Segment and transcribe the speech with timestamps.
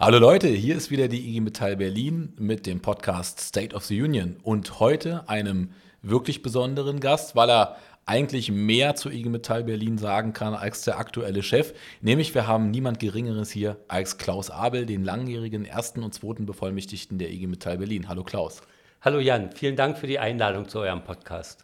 [0.00, 4.02] Hallo Leute, hier ist wieder die IG Metall Berlin mit dem Podcast State of the
[4.02, 5.70] Union und heute einem
[6.02, 10.98] wirklich besonderen Gast, weil er eigentlich mehr zu IG Metall Berlin sagen kann als der
[10.98, 11.74] aktuelle Chef.
[12.00, 17.18] Nämlich wir haben niemand Geringeres hier als Klaus Abel, den langjährigen ersten und zweiten Bevollmächtigten
[17.18, 18.08] der IG Metall Berlin.
[18.08, 18.62] Hallo Klaus.
[19.00, 21.62] Hallo Jan, vielen Dank für die Einladung zu eurem Podcast.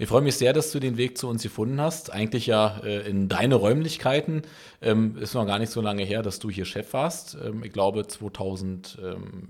[0.00, 2.10] Ich freue mich sehr, dass du den Weg zu uns gefunden hast.
[2.10, 4.42] Eigentlich ja äh, in deine Räumlichkeiten.
[4.80, 7.36] Ähm, ist noch gar nicht so lange her, dass du hier Chef warst.
[7.44, 8.98] Ähm, ich glaube 2000.
[9.04, 9.48] Ähm,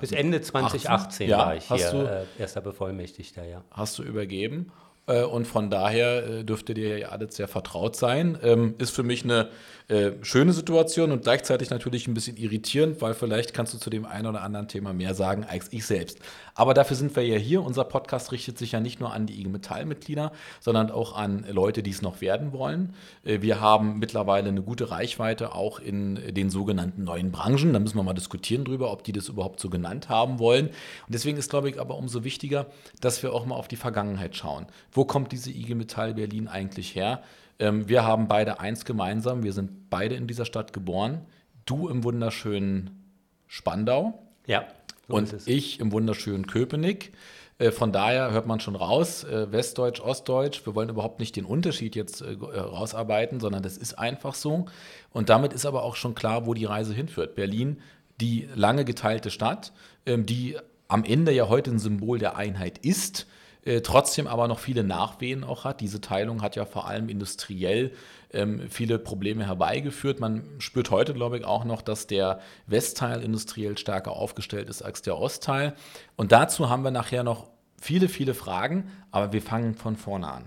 [0.00, 3.64] Bis Ende 2018 18, ja, war ich hier du, äh, erster Bevollmächtigter, ja.
[3.70, 4.72] Hast du übergeben.
[5.06, 8.38] Äh, und von daher äh, dürfte dir ja alles sehr vertraut sein.
[8.42, 9.48] Ähm, ist für mich eine
[9.88, 14.04] äh, schöne Situation und gleichzeitig natürlich ein bisschen irritierend, weil vielleicht kannst du zu dem
[14.04, 16.18] einen oder anderen Thema mehr sagen als ich selbst.
[16.54, 17.62] Aber dafür sind wir ja hier.
[17.62, 21.82] Unser Podcast richtet sich ja nicht nur an die IG Metall-Mitglieder, sondern auch an Leute,
[21.82, 22.94] die es noch werden wollen.
[23.22, 27.74] Wir haben mittlerweile eine gute Reichweite auch in den sogenannten neuen Branchen.
[27.74, 30.68] Da müssen wir mal diskutieren drüber, ob die das überhaupt so genannt haben wollen.
[30.68, 30.74] Und
[31.10, 32.66] deswegen ist, glaube ich, aber umso wichtiger,
[33.02, 34.66] dass wir auch mal auf die Vergangenheit schauen
[34.96, 37.22] wo kommt diese IG Metall Berlin eigentlich her?
[37.58, 41.22] Ähm, wir haben beide eins gemeinsam, wir sind beide in dieser Stadt geboren.
[41.64, 43.12] Du im wunderschönen
[43.46, 44.22] Spandau.
[44.46, 44.64] Ja.
[45.08, 47.12] So und ich im wunderschönen Köpenick.
[47.58, 50.66] Äh, von daher hört man schon raus, äh, Westdeutsch, Ostdeutsch.
[50.66, 54.66] Wir wollen überhaupt nicht den Unterschied jetzt äh, rausarbeiten, sondern das ist einfach so.
[55.12, 57.34] Und damit ist aber auch schon klar, wo die Reise hinführt.
[57.34, 57.80] Berlin,
[58.20, 59.72] die lange geteilte Stadt,
[60.04, 60.56] ähm, die
[60.88, 63.26] am Ende ja heute ein Symbol der Einheit ist,
[63.66, 65.80] äh, trotzdem aber noch viele Nachwehen auch hat.
[65.80, 67.92] Diese Teilung hat ja vor allem industriell
[68.32, 70.20] ähm, viele Probleme herbeigeführt.
[70.20, 75.02] Man spürt heute, glaube ich, auch noch, dass der Westteil industriell stärker aufgestellt ist als
[75.02, 75.74] der Ostteil.
[76.14, 77.48] Und dazu haben wir nachher noch
[77.80, 80.46] viele, viele Fragen, aber wir fangen von vorne an.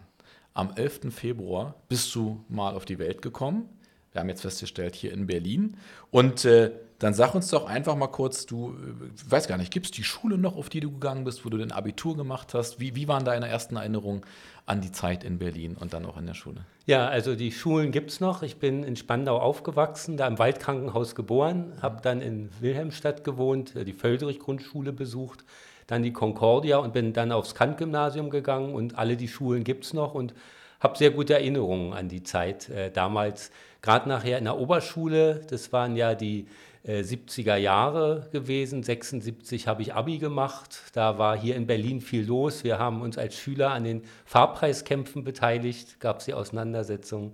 [0.53, 1.13] Am 11.
[1.13, 3.67] Februar bist du mal auf die Welt gekommen.
[4.11, 5.77] Wir haben jetzt festgestellt, hier in Berlin.
[6.09, 8.75] Und äh, dann sag uns doch einfach mal kurz, du,
[9.15, 11.45] ich äh, weiß gar nicht, gibt es die Schule noch, auf die du gegangen bist,
[11.45, 12.79] wo du dein Abitur gemacht hast?
[12.79, 14.21] Wie, wie waren deine ersten Erinnerungen
[14.65, 16.65] an die Zeit in Berlin und dann auch in der Schule?
[16.85, 18.43] Ja, also die Schulen gibt es noch.
[18.43, 23.85] Ich bin in Spandau aufgewachsen, da im Waldkrankenhaus geboren, habe dann in Wilhelmstadt gewohnt, äh,
[23.85, 25.45] die Völderich-Grundschule besucht,
[25.87, 29.93] dann die Concordia und bin dann aufs Kant-Gymnasium gegangen und alle die Schulen gibt es
[29.93, 30.33] noch und
[30.81, 33.51] habe sehr gute Erinnerungen an die Zeit äh, damals.
[33.81, 36.47] Gerade nachher in der Oberschule, das waren ja die
[36.83, 38.83] äh, 70er Jahre gewesen.
[38.83, 40.81] 76 habe ich Abi gemacht.
[40.93, 42.63] Da war hier in Berlin viel los.
[42.63, 47.33] Wir haben uns als Schüler an den Fahrpreiskämpfen beteiligt, gab es die Auseinandersetzungen.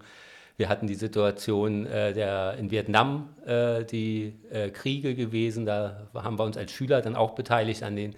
[0.57, 5.65] Wir hatten die Situation äh, der, in Vietnam, äh, die äh, Kriege gewesen.
[5.65, 8.15] Da haben wir uns als Schüler dann auch beteiligt an den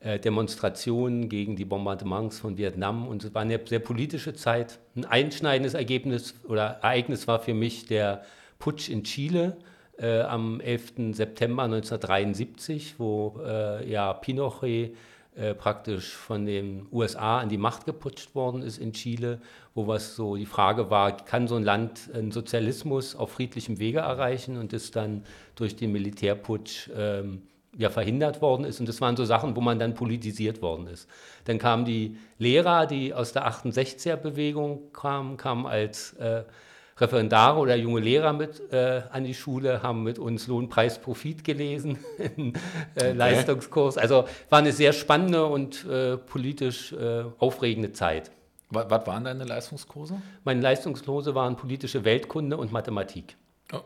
[0.00, 3.08] äh, Demonstrationen gegen die Bombardements von Vietnam.
[3.08, 4.78] Und es war eine sehr politische Zeit.
[4.94, 8.22] Ein einschneidendes Ergebnis oder Ereignis war für mich der
[8.60, 9.56] Putsch in Chile
[9.98, 11.12] äh, am 11.
[11.12, 14.94] September 1973, wo äh, ja, Pinochet
[15.36, 19.40] äh, praktisch von den USA an die Macht geputscht worden ist in Chile,
[19.74, 23.98] wo was so die Frage war, kann so ein Land einen Sozialismus auf friedlichem Wege
[23.98, 25.24] erreichen und ist dann
[25.56, 27.42] durch den Militärputsch ähm,
[27.76, 28.78] ja verhindert worden ist.
[28.78, 31.08] Und das waren so Sachen, wo man dann politisiert worden ist.
[31.46, 36.44] Dann kamen die Lehrer, die aus der 68er-Bewegung kamen, kamen als äh,
[36.98, 41.98] Referendare oder junge Lehrer mit äh, an die Schule, haben mit uns Lohnpreis Profit gelesen,
[42.36, 42.52] im äh,
[42.96, 43.12] okay.
[43.12, 43.98] Leistungskurs.
[43.98, 48.30] Also war eine sehr spannende und äh, politisch äh, aufregende Zeit.
[48.70, 50.20] Was, was, waren deine Leistungskurse?
[50.44, 53.36] Meine Leistungskurse waren politische Weltkunde und Mathematik.
[53.72, 53.80] Oh,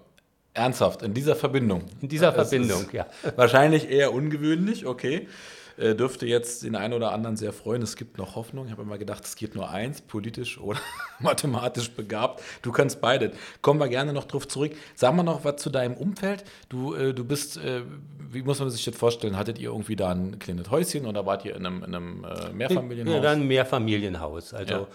[0.52, 1.84] ernsthaft, in dieser Verbindung?
[2.02, 3.06] In dieser das Verbindung, ja.
[3.36, 5.28] Wahrscheinlich eher ungewöhnlich, okay
[5.78, 7.82] äh, dürfte jetzt den einen oder anderen sehr freuen.
[7.82, 8.66] Es gibt noch Hoffnung.
[8.66, 10.80] Ich habe immer gedacht, es geht nur eins, politisch oder
[11.20, 12.42] mathematisch begabt.
[12.62, 13.32] Du kannst beide.
[13.62, 14.72] Kommen wir gerne noch drauf zurück.
[14.94, 16.44] Sag mal noch was zu deinem Umfeld.
[16.68, 17.82] Du, äh, du bist, äh,
[18.30, 19.36] wie muss man sich das vorstellen?
[19.36, 22.52] Hattet ihr irgendwie da ein kleines Häuschen oder wart ihr in einem, in einem äh,
[22.52, 23.14] Mehrfamilienhaus?
[23.14, 24.54] Ja, dann ein Mehrfamilienhaus.
[24.54, 24.86] Also ja.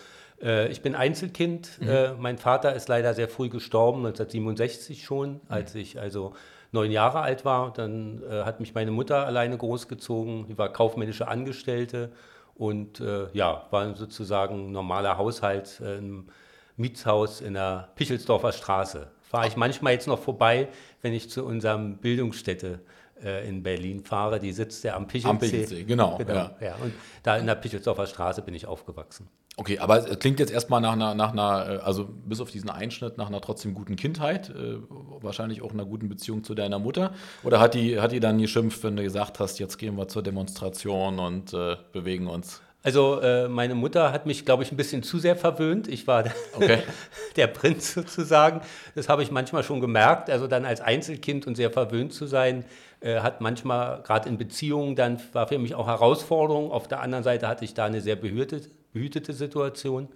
[0.41, 1.79] Äh, ich bin Einzelkind.
[1.79, 2.19] Mhm.
[2.19, 5.81] Mein Vater ist leider sehr früh gestorben, 1967 schon, als mhm.
[5.81, 6.33] ich also
[6.73, 7.71] neun Jahre alt war.
[7.71, 10.47] Dann äh, hat mich meine Mutter alleine großgezogen.
[10.47, 12.11] Die war kaufmännische Angestellte
[12.55, 16.27] und äh, ja, war sozusagen ein normaler Haushalt äh, im
[16.75, 19.07] Mietshaus in der Pichelsdorfer Straße.
[19.21, 20.67] Fahre ich manchmal jetzt noch vorbei,
[21.01, 22.79] wenn ich zu unserem Bildungsstätte
[23.23, 24.39] äh, in Berlin fahre.
[24.39, 25.29] Die sitzt ja am Pichelsee.
[25.29, 26.17] Am Pichelsee, genau.
[26.17, 26.55] genau ja.
[26.59, 26.75] ja.
[26.81, 26.93] Und
[27.23, 29.27] da in der Pichelsdorfer Straße bin ich aufgewachsen.
[29.55, 32.71] Okay, aber es klingt jetzt erstmal nach einer, nach einer, äh, also bis auf diesen
[32.71, 34.77] Einschnitt, nach einer trotzdem guten Kindheit, äh,
[35.21, 37.13] wahrscheinlich auch einer guten Beziehung zu deiner Mutter.
[37.43, 40.23] Oder hat die, hat die dann geschimpft, wenn du gesagt hast, jetzt gehen wir zur
[40.23, 42.61] Demonstration und äh, bewegen uns?
[42.85, 45.87] Also äh, meine Mutter hat mich, glaube ich, ein bisschen zu sehr verwöhnt.
[45.87, 46.79] Ich war okay.
[47.37, 48.59] der Prinz sozusagen.
[48.93, 50.29] Das habe ich manchmal schon gemerkt.
[50.29, 52.65] Also dann als Einzelkind und sehr verwöhnt zu sein,
[52.99, 56.71] äh, hat manchmal gerade in Beziehungen dann war für mich auch Herausforderung.
[56.71, 60.07] Auf der anderen Seite hatte ich da eine sehr behütete, behütete Situation.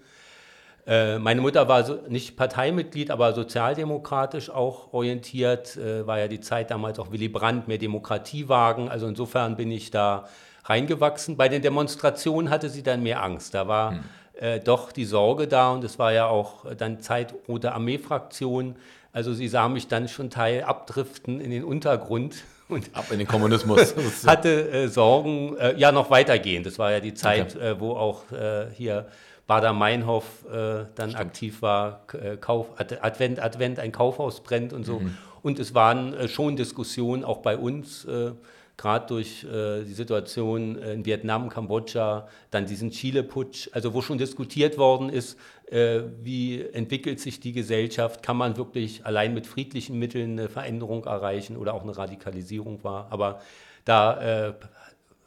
[0.87, 5.75] Äh, meine Mutter war so, nicht Parteimitglied, aber sozialdemokratisch auch orientiert.
[5.75, 8.87] Äh, war ja die Zeit damals auch Willy Brandt, mehr Demokratie wagen.
[8.87, 10.29] Also insofern bin ich da
[10.63, 11.35] reingewachsen.
[11.35, 13.53] Bei den Demonstrationen hatte sie dann mehr Angst.
[13.53, 13.99] Da war hm.
[14.35, 18.77] äh, doch die Sorge da und es war ja auch dann Zeit Rote Armee-Fraktion.
[19.11, 22.43] Also sie sah mich dann schon teil abdriften in den Untergrund.
[22.69, 23.95] Und Ab in den Kommunismus.
[24.25, 26.65] hatte äh, Sorgen, äh, ja noch weitergehend.
[26.65, 27.69] Das war ja die Zeit, okay.
[27.69, 29.07] Äh, wo auch äh, hier
[29.47, 31.15] Bader-Meinhof äh, dann Stimmt.
[31.15, 32.01] aktiv war,
[32.41, 34.99] Kauf, Advent, Advent, ein Kaufhaus brennt und so.
[34.99, 35.17] Mhm.
[35.41, 38.05] Und es waren schon Diskussionen auch bei uns
[38.77, 44.77] gerade durch äh, die Situation in Vietnam, Kambodscha, dann diesen Chile-Putsch, also wo schon diskutiert
[44.77, 45.37] worden ist,
[45.69, 51.05] äh, wie entwickelt sich die Gesellschaft, kann man wirklich allein mit friedlichen Mitteln eine Veränderung
[51.05, 53.07] erreichen oder auch eine Radikalisierung war.
[53.09, 53.41] Aber
[53.83, 54.53] da äh,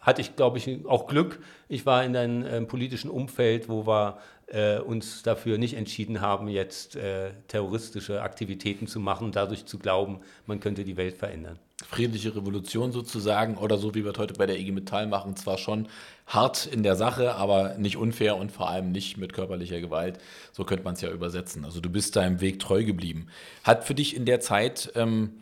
[0.01, 1.41] hatte ich, glaube ich, auch Glück.
[1.69, 4.19] Ich war in einem äh, politischen Umfeld, wo wir
[4.51, 10.21] äh, uns dafür nicht entschieden haben, jetzt äh, terroristische Aktivitäten zu machen, dadurch zu glauben,
[10.47, 11.59] man könnte die Welt verändern
[11.89, 15.59] friedliche Revolution sozusagen oder so wie wir es heute bei der IG Metall machen, zwar
[15.59, 15.89] schon
[16.27, 20.19] hart in der Sache, aber nicht unfair und vor allem nicht mit körperlicher Gewalt.
[20.53, 21.65] So könnte man es ja übersetzen.
[21.65, 23.29] Also du bist deinem Weg treu geblieben.
[23.65, 25.33] Hat für dich in der Zeit, ähm,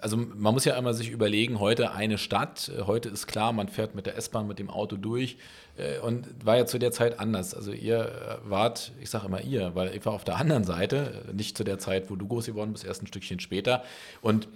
[0.00, 3.68] also man muss ja immer sich überlegen, heute eine Stadt, äh, heute ist klar, man
[3.68, 5.36] fährt mit der S-Bahn, mit dem Auto durch
[5.76, 7.54] äh, und war ja zu der Zeit anders.
[7.54, 11.24] Also ihr äh, wart, ich sage immer ihr, weil ich war auf der anderen Seite,
[11.32, 13.82] nicht zu der Zeit, wo du groß geworden bist, erst ein Stückchen später.
[14.22, 14.48] Und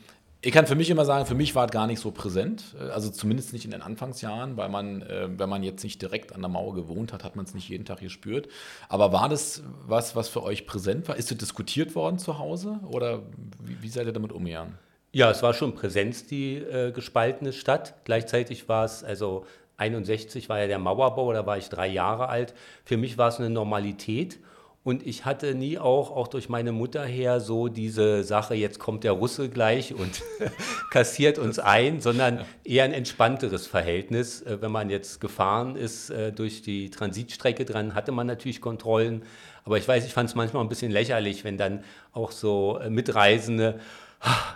[0.44, 3.10] ich kann für mich immer sagen, für mich war es gar nicht so präsent, also
[3.10, 5.04] zumindest nicht in den Anfangsjahren, weil man,
[5.36, 7.84] wenn man jetzt nicht direkt an der Mauer gewohnt hat, hat man es nicht jeden
[7.84, 8.48] Tag gespürt.
[8.88, 11.16] Aber war das was, was für euch präsent war?
[11.16, 13.22] Ist es diskutiert worden zu Hause oder
[13.62, 14.76] wie, wie seid ihr damit umgegangen?
[15.14, 17.94] Ja, es war schon Präsenz, die äh, gespaltene Stadt.
[18.04, 19.44] Gleichzeitig war es, also
[19.76, 22.54] 61 war ja der Mauerbau, da war ich drei Jahre alt.
[22.86, 24.38] Für mich war es eine Normalität.
[24.84, 29.04] Und ich hatte nie auch, auch durch meine Mutter her, so diese Sache, jetzt kommt
[29.04, 30.22] der Russe gleich und
[30.90, 34.40] kassiert uns ein, sondern eher ein entspannteres Verhältnis.
[34.40, 39.22] Äh, wenn man jetzt gefahren ist äh, durch die Transitstrecke dran, hatte man natürlich Kontrollen.
[39.64, 42.88] Aber ich weiß, ich fand es manchmal ein bisschen lächerlich, wenn dann auch so äh,
[42.88, 43.78] Mitreisende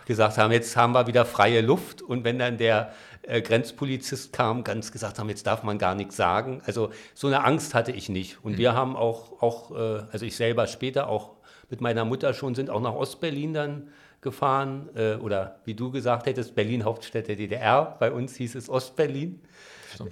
[0.07, 2.03] gesagt haben, jetzt haben wir wieder freie Luft.
[2.03, 2.93] Und wenn dann der
[3.23, 6.63] äh, Grenzpolizist kam, ganz gesagt haben, jetzt darf man gar nichts sagen.
[6.65, 8.39] Also so eine Angst hatte ich nicht.
[8.45, 8.59] Und mhm.
[8.59, 11.33] wir haben auch, auch äh, also ich selber später auch
[11.69, 13.89] mit meiner Mutter schon sind auch nach Ostberlin dann
[14.21, 14.89] gefahren.
[14.95, 17.97] Äh, oder wie du gesagt hättest, Berlin Hauptstadt der DDR.
[17.99, 19.41] Bei uns hieß es Ostberlin.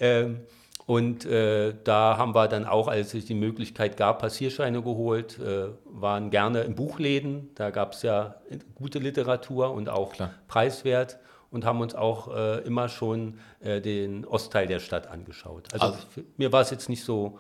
[0.00, 0.40] Ähm,
[0.86, 5.68] und äh, da haben wir dann auch, als es die Möglichkeit gab, Passierscheine geholt, äh,
[5.86, 7.50] waren gerne in Buchläden.
[7.54, 8.34] Da gab es ja
[8.74, 10.30] gute Literatur und auch Klar.
[10.46, 11.18] preiswert
[11.50, 15.72] und haben uns auch äh, immer schon äh, den Ostteil der Stadt angeschaut.
[15.72, 15.98] Also, also
[16.36, 17.38] mir war es jetzt nicht so,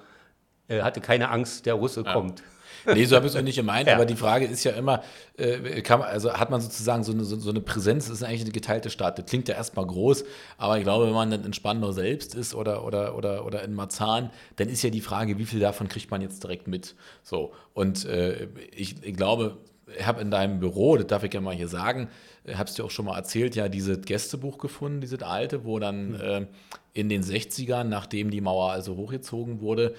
[0.68, 2.12] äh, hatte keine Angst, der Russe ja.
[2.14, 2.42] kommt.
[2.86, 3.94] Nee, so habe ich es nicht gemeint, ja.
[3.94, 5.02] aber die Frage ist ja immer,
[5.36, 8.22] äh, kann man, also hat man sozusagen so eine, so, so eine Präsenz, das ist
[8.22, 9.18] eigentlich eine geteilte Stadt.
[9.18, 10.24] Das klingt ja erstmal groß,
[10.58, 13.74] aber ich glaube, wenn man dann in Spandau selbst ist oder, oder, oder, oder in
[13.74, 16.94] Marzahn, dann ist ja die Frage, wie viel davon kriegt man jetzt direkt mit.
[17.22, 17.52] So.
[17.72, 19.58] Und äh, ich, ich glaube,
[19.98, 22.08] ich habe in deinem Büro, das darf ich ja mal hier sagen,
[22.52, 26.08] habe es dir auch schon mal erzählt, ja, dieses Gästebuch gefunden, dieses alte, wo dann
[26.08, 26.20] mhm.
[26.20, 26.46] äh,
[26.92, 29.94] in den 60ern, nachdem die Mauer also hochgezogen wurde,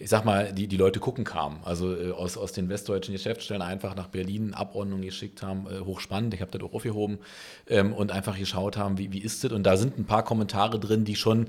[0.00, 1.60] ich sag mal, die, die Leute gucken kamen.
[1.62, 6.32] Also äh, aus, aus den westdeutschen Geschäftsstellen einfach nach Berlin Abordnungen geschickt haben, äh, hochspannend,
[6.32, 7.18] ich habe das auch aufgehoben
[7.68, 9.52] ähm, und einfach geschaut haben, wie, wie ist das?
[9.52, 11.48] Und da sind ein paar Kommentare drin, die schon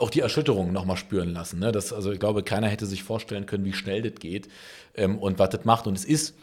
[0.00, 1.60] auch die Erschütterung nochmal spüren lassen.
[1.60, 1.70] Ne?
[1.70, 4.48] Das, also ich glaube, keiner hätte sich vorstellen können, wie schnell das geht
[4.96, 5.86] ähm, und was das macht.
[5.86, 6.34] Und es ist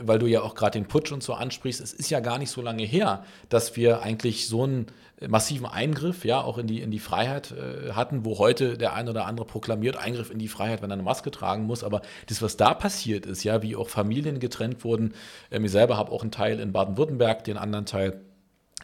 [0.00, 2.50] weil du ja auch gerade den Putsch und so ansprichst, es ist ja gar nicht
[2.50, 4.86] so lange her, dass wir eigentlich so einen
[5.26, 9.08] massiven Eingriff, ja, auch in die, in die Freiheit äh, hatten, wo heute der ein
[9.08, 11.82] oder andere proklamiert, Eingriff in die Freiheit, wenn er eine Maske tragen muss.
[11.82, 15.14] Aber das, was da passiert ist, ja, wie auch Familien getrennt wurden,
[15.50, 18.20] äh, mir selber habe auch einen Teil in Baden-Württemberg, den anderen Teil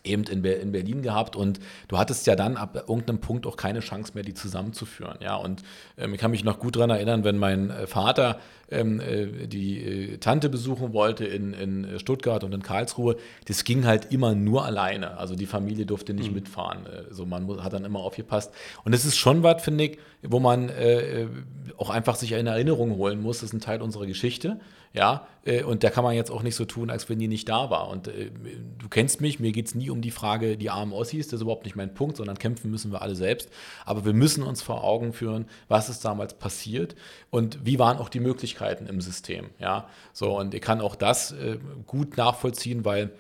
[0.04, 1.58] eben in, in, Berlin gehabt und
[1.88, 5.18] du hattest ja dann ab irgendeinem Punkt auch keine Chance mehr, die zusammenzuführen.
[5.20, 5.62] Ja, und
[5.99, 8.38] ähm, ich kann mich noch gut daran erinnern, wenn mein äh, Vater
[8.70, 13.87] ähm, äh, die äh, Tante besuchen wollte in, in Stuttgart und in Karlsruhe, das ging
[13.87, 15.16] halt immer nur alleine.
[15.18, 16.34] Also die Familie durfte nicht mhm.
[16.34, 16.87] mitfahren.
[16.87, 18.52] Äh, so man muss, hat dann immer aufgepasst.
[18.84, 21.28] Und das ist schon was, finde ich, wo man äh, äh,
[21.76, 23.40] auch einfach sich in Erinnerung holen muss.
[23.40, 24.60] Das ist ein Teil unserer Geschichte.
[24.92, 25.26] Ja,
[25.66, 27.88] und da kann man jetzt auch nicht so tun, als wenn die nicht da war.
[27.88, 31.38] Und du kennst mich, mir geht es nie um die Frage, die armen Ossis, das
[31.38, 33.48] ist überhaupt nicht mein Punkt, sondern kämpfen müssen wir alle selbst.
[33.84, 36.94] Aber wir müssen uns vor Augen führen, was ist damals passiert
[37.30, 39.46] und wie waren auch die Möglichkeiten im System.
[39.58, 43.10] Ja, so und ich kann auch das äh, gut nachvollziehen, weil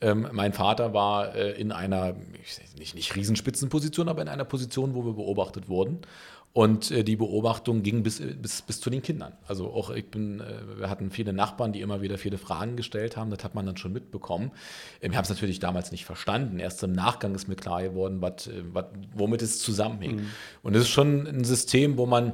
[0.00, 2.14] ähm, mein Vater war äh, in einer,
[2.78, 5.98] nicht, nicht Riesenspitzenposition, aber in einer Position, wo wir beobachtet wurden.
[6.58, 9.34] Und äh, die Beobachtung ging bis, bis, bis zu den Kindern.
[9.46, 13.16] Also auch ich bin, äh, wir hatten viele Nachbarn, die immer wieder viele Fragen gestellt
[13.16, 13.30] haben.
[13.30, 14.50] Das hat man dann schon mitbekommen.
[15.00, 16.58] Ähm, ich habe es natürlich damals nicht verstanden.
[16.58, 20.16] Erst im Nachgang ist mir klar geworden, wat, äh, wat, womit es zusammenhängt.
[20.16, 20.26] Mhm.
[20.64, 22.32] Und es ist schon ein System, wo man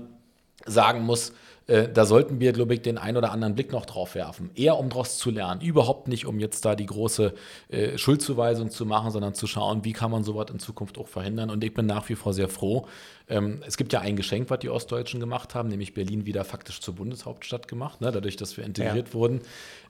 [0.64, 1.34] sagen muss,
[1.66, 4.50] äh, da sollten wir, glaube ich, den ein oder anderen Blick noch drauf werfen.
[4.54, 5.60] Eher um daraus zu lernen.
[5.60, 7.34] Überhaupt nicht, um jetzt da die große
[7.68, 11.50] äh, Schuldzuweisung zu machen, sondern zu schauen, wie kann man sowas in Zukunft auch verhindern.
[11.50, 12.86] Und ich bin nach wie vor sehr froh.
[13.26, 16.80] Ähm, es gibt ja ein Geschenk, was die Ostdeutschen gemacht haben, nämlich Berlin wieder faktisch
[16.80, 19.14] zur Bundeshauptstadt gemacht, ne, dadurch, dass wir integriert ja.
[19.14, 19.40] wurden.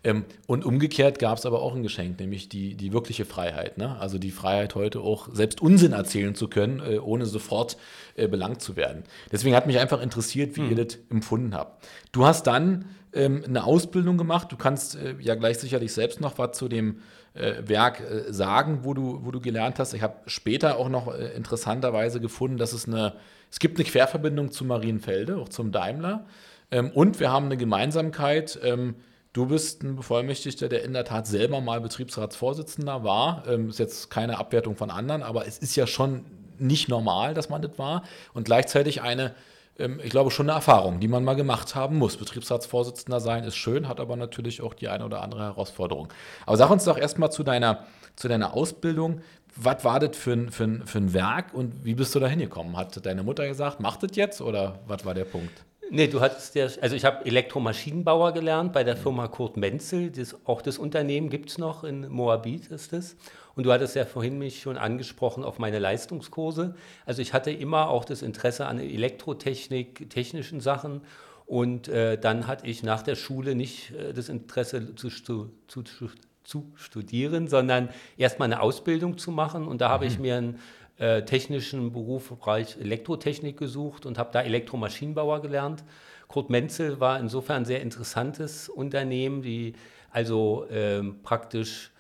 [0.04, 3.76] Ähm, und umgekehrt gab es aber auch ein Geschenk, nämlich die, die wirkliche Freiheit.
[3.76, 3.96] Ne?
[3.98, 7.76] Also die Freiheit, heute auch selbst Unsinn erzählen zu können, äh, ohne sofort
[8.14, 9.02] äh, belangt zu werden.
[9.32, 10.70] Deswegen hat mich einfach interessiert, wie hm.
[10.70, 11.63] ihr das empfunden habt.
[12.12, 14.50] Du hast dann ähm, eine Ausbildung gemacht.
[14.52, 17.00] Du kannst äh, ja gleich sicherlich selbst noch was zu dem
[17.34, 19.94] äh, Werk äh, sagen, wo du, wo du gelernt hast.
[19.94, 23.14] Ich habe später auch noch äh, interessanterweise gefunden, dass es eine,
[23.50, 26.26] es gibt eine Querverbindung zu Marienfelde, auch zum Daimler.
[26.70, 28.58] Ähm, und wir haben eine Gemeinsamkeit.
[28.62, 28.96] Ähm,
[29.34, 33.42] Du bist ein Bevollmächtigter, der in der Tat selber mal Betriebsratsvorsitzender war.
[33.48, 36.24] Ähm, ist jetzt keine Abwertung von anderen, aber es ist ja schon
[36.56, 38.04] nicht normal, dass man das war.
[38.32, 39.34] Und gleichzeitig eine,
[39.76, 42.16] ich glaube, schon eine Erfahrung, die man mal gemacht haben muss.
[42.16, 46.12] Betriebsratsvorsitzender sein ist schön, hat aber natürlich auch die eine oder andere Herausforderung.
[46.46, 49.20] Aber sag uns doch erstmal zu deiner, zu deiner Ausbildung.
[49.56, 52.28] Was war das für ein, für, ein, für ein Werk und wie bist du da
[52.28, 52.76] hingekommen?
[52.76, 55.64] Hat deine Mutter gesagt, mach das jetzt oder was war der Punkt?
[55.90, 60.10] Nee, du hattest ja, also ich habe Elektromaschinenbauer gelernt bei der Firma Kurt Menzel.
[60.10, 63.16] Das, auch das Unternehmen gibt es noch, in Moabit ist es.
[63.56, 66.74] Und du hattest ja vorhin mich schon angesprochen auf meine Leistungskurse.
[67.06, 71.02] Also ich hatte immer auch das Interesse an Elektrotechnik, technischen Sachen.
[71.46, 76.10] Und äh, dann hatte ich nach der Schule nicht äh, das Interesse zu, zu, zu,
[76.42, 79.68] zu studieren, sondern erstmal eine Ausbildung zu machen.
[79.68, 80.22] Und da habe ich mhm.
[80.22, 80.58] mir ein
[80.96, 85.84] äh, technischen Beruf Bereich Elektrotechnik gesucht und habe da Elektromaschinenbauer gelernt.
[86.28, 89.74] Kurt Menzel war insofern ein sehr interessantes Unternehmen, die
[90.10, 91.90] also ähm, praktisch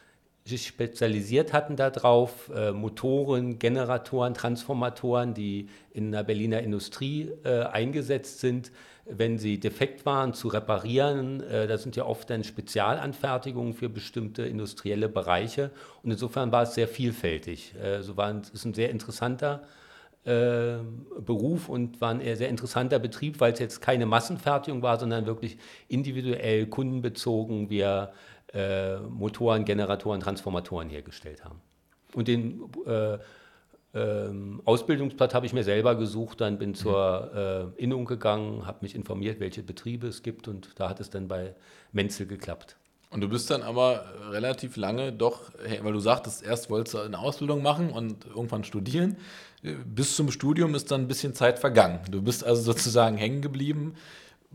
[0.46, 8.40] sich spezialisiert hatten darauf, äh, Motoren, Generatoren, Transformatoren, die in der Berliner Industrie äh, eingesetzt
[8.40, 8.70] sind,
[9.06, 11.42] wenn sie defekt waren, zu reparieren.
[11.42, 15.70] Äh, das sind ja oft dann Spezialanfertigungen für bestimmte industrielle Bereiche.
[16.02, 17.74] Und insofern war es sehr vielfältig.
[17.82, 19.62] Äh, so war es ist ein sehr interessanter
[20.26, 20.76] äh,
[21.24, 25.56] Beruf und war ein sehr interessanter Betrieb, weil es jetzt keine Massenfertigung war, sondern wirklich
[25.88, 28.12] individuell kundenbezogen wir
[28.54, 31.60] äh, Motoren, Generatoren, Transformatoren hergestellt haben.
[32.14, 33.18] Und den äh,
[33.94, 38.94] ähm, Ausbildungsplatz habe ich mir selber gesucht, dann bin zur äh, Innung gegangen, habe mich
[38.94, 41.54] informiert, welche Betriebe es gibt und da hat es dann bei
[41.92, 42.76] Menzel geklappt.
[43.10, 47.16] Und du bist dann aber relativ lange doch, weil du sagtest, erst wolltest du eine
[47.16, 49.16] Ausbildung machen und irgendwann studieren.
[49.62, 52.00] Bis zum Studium ist dann ein bisschen Zeit vergangen.
[52.10, 53.94] Du bist also sozusagen hängen geblieben.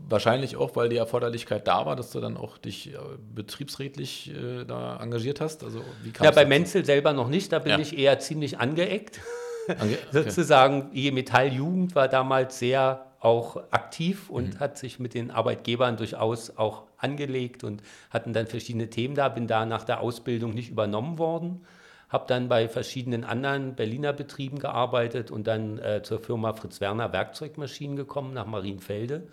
[0.08, 2.98] Wahrscheinlich auch, weil die Erforderlichkeit da war, dass du dann auch dich äh,
[3.34, 5.62] betriebsrätlich äh, da engagiert hast.
[5.62, 7.52] Also wie ja, bei Menzel selber noch nicht.
[7.52, 7.78] Da bin ja.
[7.78, 9.20] ich eher ziemlich angeeckt.
[9.68, 9.98] Okay.
[10.10, 14.60] Sozusagen, die Metalljugend war damals sehr auch aktiv und mhm.
[14.60, 19.28] hat sich mit den Arbeitgebern durchaus auch angelegt und hatten dann verschiedene Themen da.
[19.28, 21.64] Bin da nach der Ausbildung nicht übernommen worden,
[22.08, 27.12] habe dann bei verschiedenen anderen Berliner Betrieben gearbeitet und dann äh, zur Firma Fritz Werner
[27.12, 29.28] Werkzeugmaschinen gekommen nach Marienfelde.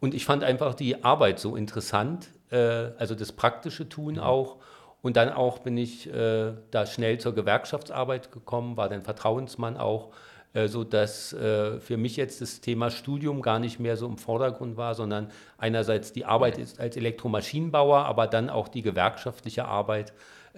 [0.00, 2.56] Und ich fand einfach die Arbeit so interessant, äh,
[2.98, 4.20] also das praktische Tun mhm.
[4.20, 4.56] auch.
[5.02, 10.12] Und dann auch bin ich äh, da schnell zur Gewerkschaftsarbeit gekommen, war dann Vertrauensmann auch
[10.56, 14.16] äh, so dass äh, für mich jetzt das Thema Studium gar nicht mehr so im
[14.16, 20.14] Vordergrund war, sondern einerseits die Arbeit als Elektromaschinenbauer, aber dann auch die gewerkschaftliche Arbeit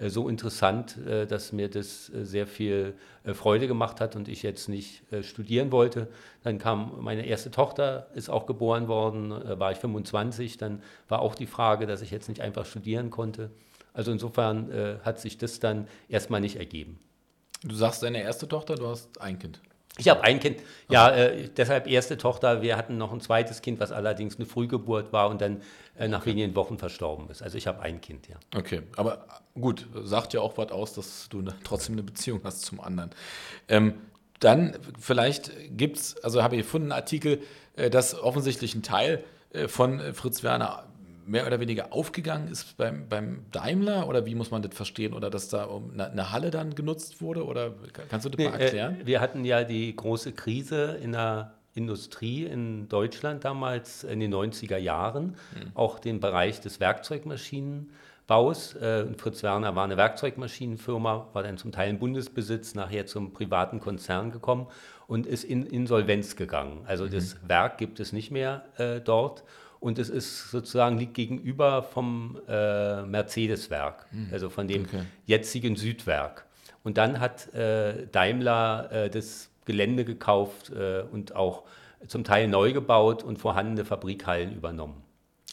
[0.07, 2.93] so interessant, dass mir das sehr viel
[3.33, 6.07] Freude gemacht hat und ich jetzt nicht studieren wollte.
[6.43, 11.35] Dann kam meine erste Tochter, ist auch geboren worden, war ich 25, dann war auch
[11.35, 13.51] die Frage, dass ich jetzt nicht einfach studieren konnte.
[13.93, 16.99] Also insofern hat sich das dann erstmal nicht ergeben.
[17.61, 19.59] Du sagst deine erste Tochter, du hast ein Kind.
[19.99, 22.61] Ich habe ein Kind, ja, äh, deshalb erste Tochter.
[22.61, 25.61] Wir hatten noch ein zweites Kind, was allerdings eine Frühgeburt war und dann
[25.97, 26.31] äh, nach okay.
[26.31, 27.41] wenigen Wochen verstorben ist.
[27.41, 28.37] Also ich habe ein Kind, ja.
[28.57, 29.25] Okay, aber
[29.59, 33.11] gut, sagt ja auch was aus, dass du ne, trotzdem eine Beziehung hast zum anderen.
[33.67, 33.95] Ähm,
[34.39, 37.41] dann vielleicht gibt es, also habe ich gefunden, einen Artikel,
[37.75, 40.85] äh, dass offensichtlich ein Teil äh, von Fritz Werner
[41.29, 45.13] mehr oder weniger aufgegangen ist beim, beim Daimler oder wie muss man das verstehen?
[45.13, 47.45] Oder dass da eine, eine Halle dann genutzt wurde?
[47.45, 47.73] Oder
[48.09, 49.01] kannst du das nee, mal erklären?
[49.01, 54.33] Äh, wir hatten ja die große Krise in der Industrie in Deutschland damals in den
[54.33, 55.71] 90er Jahren, mhm.
[55.75, 58.75] auch den Bereich des Werkzeugmaschinenbaus.
[58.75, 63.79] Äh, Fritz Werner war eine Werkzeugmaschinenfirma, war dann zum Teil in Bundesbesitz, nachher zum privaten
[63.79, 64.65] Konzern gekommen
[65.07, 66.81] und ist in Insolvenz gegangen.
[66.85, 67.11] Also mhm.
[67.11, 69.43] das Werk gibt es nicht mehr äh, dort
[69.79, 74.29] und es ist sozusagen liegt gegenüber vom äh, Mercedes-Werk, mhm.
[74.31, 75.03] also von dem okay.
[75.25, 76.45] jetzigen Südwerk.
[76.83, 81.63] Und dann hat äh, Daimler äh, das Gelände gekauft äh, und auch
[82.07, 85.03] zum Teil neu gebaut und vorhandene Fabrikhallen übernommen.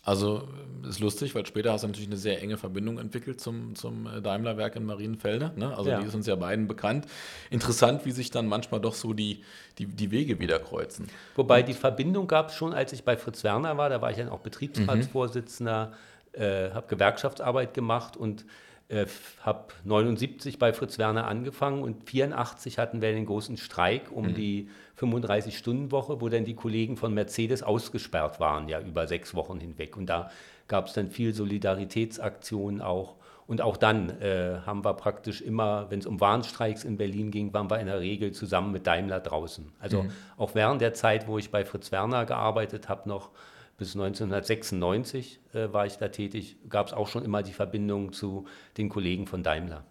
[0.07, 0.45] Also
[0.89, 4.23] ist lustig, weil später hast du natürlich eine sehr enge Verbindung entwickelt zum, zum äh,
[4.23, 5.51] Daimler-Werk in Marienfelde.
[5.57, 5.77] Ne?
[5.77, 6.01] Also ja.
[6.01, 7.07] die ist uns ja beiden bekannt.
[7.51, 9.43] Interessant, wie sich dann manchmal doch so die,
[9.79, 11.09] die, die Wege wieder kreuzen.
[11.35, 13.89] Wobei die Verbindung gab es schon, als ich bei Fritz Werner war.
[13.89, 15.93] Da war ich dann auch Betriebsratsvorsitzender,
[16.37, 16.41] mhm.
[16.41, 18.45] äh, habe Gewerkschaftsarbeit gemacht und
[18.89, 19.07] äh,
[19.43, 24.35] habe 79 bei Fritz Werner angefangen und 84 hatten wir den großen Streik um mhm.
[24.35, 29.97] die 35-Stunden-Woche, wo dann die Kollegen von Mercedes ausgesperrt waren, ja über sechs Wochen hinweg.
[29.97, 30.31] Und da
[30.69, 33.17] gab es dann viel Solidaritätsaktionen auch.
[33.47, 37.53] Und auch dann äh, haben wir praktisch immer, wenn es um Warnstreiks in Berlin ging,
[37.53, 39.73] waren wir in der Regel zusammen mit Daimler draußen.
[39.79, 40.11] Also mhm.
[40.37, 43.31] auch während der Zeit, wo ich bei Fritz Werner gearbeitet habe, noch
[43.77, 48.47] bis 1996 äh, war ich da tätig, gab es auch schon immer die Verbindung zu
[48.77, 49.85] den Kollegen von Daimler.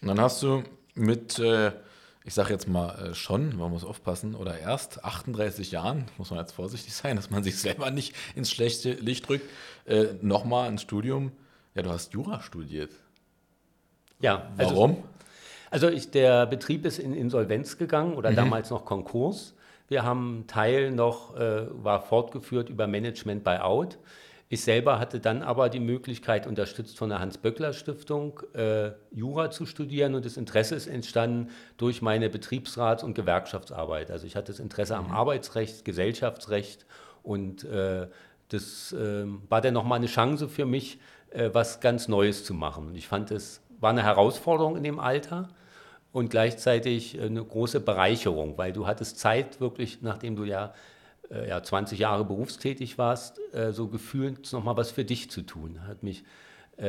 [0.00, 0.62] Und dann hast du
[0.94, 1.72] mit, äh,
[2.24, 6.38] ich sage jetzt mal äh, schon, man muss aufpassen, oder erst 38 Jahren, muss man
[6.38, 9.48] jetzt vorsichtig sein, dass man sich selber nicht ins schlechte Licht drückt,
[9.86, 11.32] äh, nochmal ein Studium.
[11.74, 12.92] Ja, du hast Jura studiert.
[14.20, 14.50] Ja.
[14.56, 15.02] Also, Warum?
[15.70, 18.36] Also ich, der Betrieb ist in Insolvenz gegangen oder mhm.
[18.36, 19.54] damals noch Konkurs.
[19.92, 23.98] Wir haben einen Teil noch, äh, war fortgeführt über Management by Out.
[24.48, 30.14] Ich selber hatte dann aber die Möglichkeit, unterstützt von der Hans-Böckler-Stiftung, äh, Jura zu studieren
[30.14, 34.10] und das Interesse ist entstanden durch meine Betriebsrats- und Gewerkschaftsarbeit.
[34.10, 35.12] Also ich hatte das Interesse am mhm.
[35.12, 36.86] Arbeitsrecht, Gesellschaftsrecht
[37.22, 38.06] und äh,
[38.48, 41.00] das äh, war dann nochmal eine Chance für mich,
[41.32, 42.86] äh, was ganz Neues zu machen.
[42.86, 45.50] Und ich fand, es war eine Herausforderung in dem Alter
[46.12, 50.74] und gleichzeitig äh, eine große Bereicherung, weil du hattest Zeit wirklich, nachdem du ja,
[51.30, 55.86] äh, ja 20 Jahre berufstätig warst, äh, so gefühlt nochmal was für dich zu tun.
[55.86, 56.24] Hat mich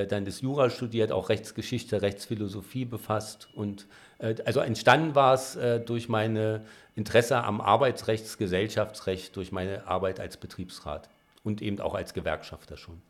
[0.07, 3.86] dann das Jura studiert, auch Rechtsgeschichte, Rechtsphilosophie befasst und
[4.45, 6.62] also entstanden war es durch meine
[6.95, 11.09] Interesse am Arbeitsrechts, Gesellschaftsrecht, durch meine Arbeit als Betriebsrat
[11.43, 13.01] und eben auch als Gewerkschafter schon.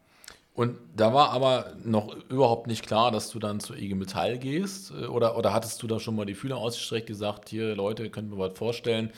[0.55, 4.91] Und da war aber noch überhaupt nicht klar, dass du dann zur IG Metall gehst.
[4.91, 8.31] Äh, oder, oder hattest du da schon mal die Fühler ausgestreckt, gesagt, hier Leute, könnt
[8.31, 9.11] ihr mir was vorstellen?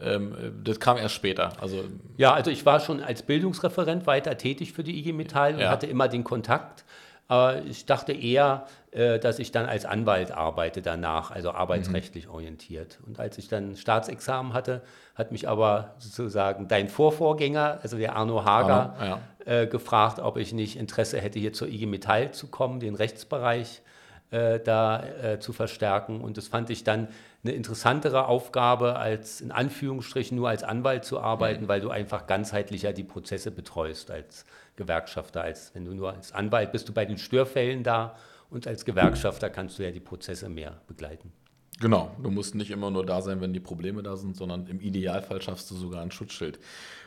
[0.00, 1.52] Ähm, äh, das kam erst später.
[1.60, 1.84] Also,
[2.16, 5.70] ja, also ich war schon als Bildungsreferent weiter tätig für die IG Metall und ja.
[5.70, 6.84] hatte immer den Kontakt.
[7.28, 12.34] Aber ich dachte eher, äh, dass ich dann als Anwalt arbeite danach, also arbeitsrechtlich mhm.
[12.34, 12.98] orientiert.
[13.06, 14.82] Und als ich dann Staatsexamen hatte,
[15.14, 19.06] hat mich aber sozusagen dein Vorvorgänger, also der Arno Hager, ah,
[19.46, 19.62] ja.
[19.62, 23.82] äh, gefragt, ob ich nicht Interesse hätte, hier zur IG Metall zu kommen, den Rechtsbereich
[24.30, 26.20] äh, da äh, zu verstärken.
[26.20, 27.08] Und das fand ich dann
[27.44, 31.68] eine interessantere Aufgabe, als in Anführungsstrichen nur als Anwalt zu arbeiten, mhm.
[31.68, 34.44] weil du einfach ganzheitlicher die Prozesse betreust als
[34.76, 35.42] Gewerkschafter.
[35.42, 38.16] Als wenn du nur als Anwalt bist du bei den Störfällen da
[38.50, 41.32] und als Gewerkschafter kannst du ja die Prozesse mehr begleiten.
[41.80, 44.80] Genau, du musst nicht immer nur da sein, wenn die Probleme da sind, sondern im
[44.80, 46.58] Idealfall schaffst du sogar ein Schutzschild.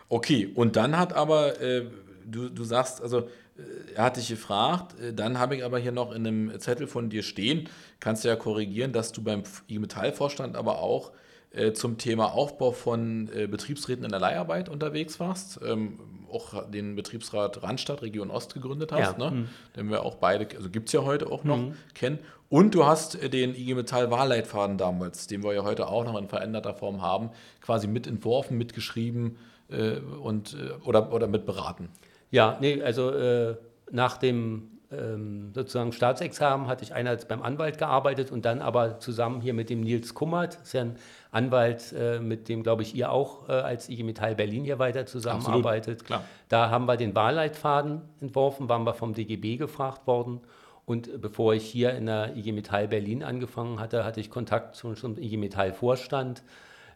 [0.09, 1.85] Okay, und dann hat aber, äh,
[2.25, 5.91] du, du sagst, also äh, er hat dich gefragt, äh, dann habe ich aber hier
[5.91, 7.67] noch in einem Zettel von dir stehen,
[7.99, 11.11] kannst du ja korrigieren, dass du beim IG Metall-Vorstand aber auch
[11.51, 15.99] äh, zum Thema Aufbau von äh, Betriebsräten in der Leiharbeit unterwegs warst, ähm,
[16.31, 19.31] auch den Betriebsrat Randstadt Region Ost gegründet hast, ja.
[19.31, 19.31] ne?
[19.31, 19.49] Mhm.
[19.75, 21.73] den wir auch beide, also gibt es ja heute auch noch, mhm.
[21.95, 22.19] kennen.
[22.49, 26.19] Und du hast äh, den IG Metall Wahlleitfaden damals, den wir ja heute auch noch
[26.19, 27.31] in veränderter Form haben,
[27.61, 29.37] quasi mitentworfen, mitgeschrieben
[29.69, 31.89] äh, und, äh, oder, oder mit beraten.
[32.29, 33.55] Ja, nee, also
[33.91, 39.41] nach dem ähm, sozusagen Staatsexamen hatte ich einerseits beim Anwalt gearbeitet und dann aber zusammen
[39.41, 40.95] hier mit dem Nils Kummert, das ist ja ein
[41.31, 45.05] Anwalt, äh, mit dem, glaube ich, ihr auch äh, als IG Metall Berlin hier weiter
[45.05, 46.01] zusammenarbeitet.
[46.01, 50.41] Absolut, da haben wir den Wahlleitfaden entworfen, waren wir vom DGB gefragt worden.
[50.85, 54.95] Und bevor ich hier in der IG Metall Berlin angefangen hatte, hatte ich Kontakt zum,
[54.95, 56.41] zum IG Metall Vorstand.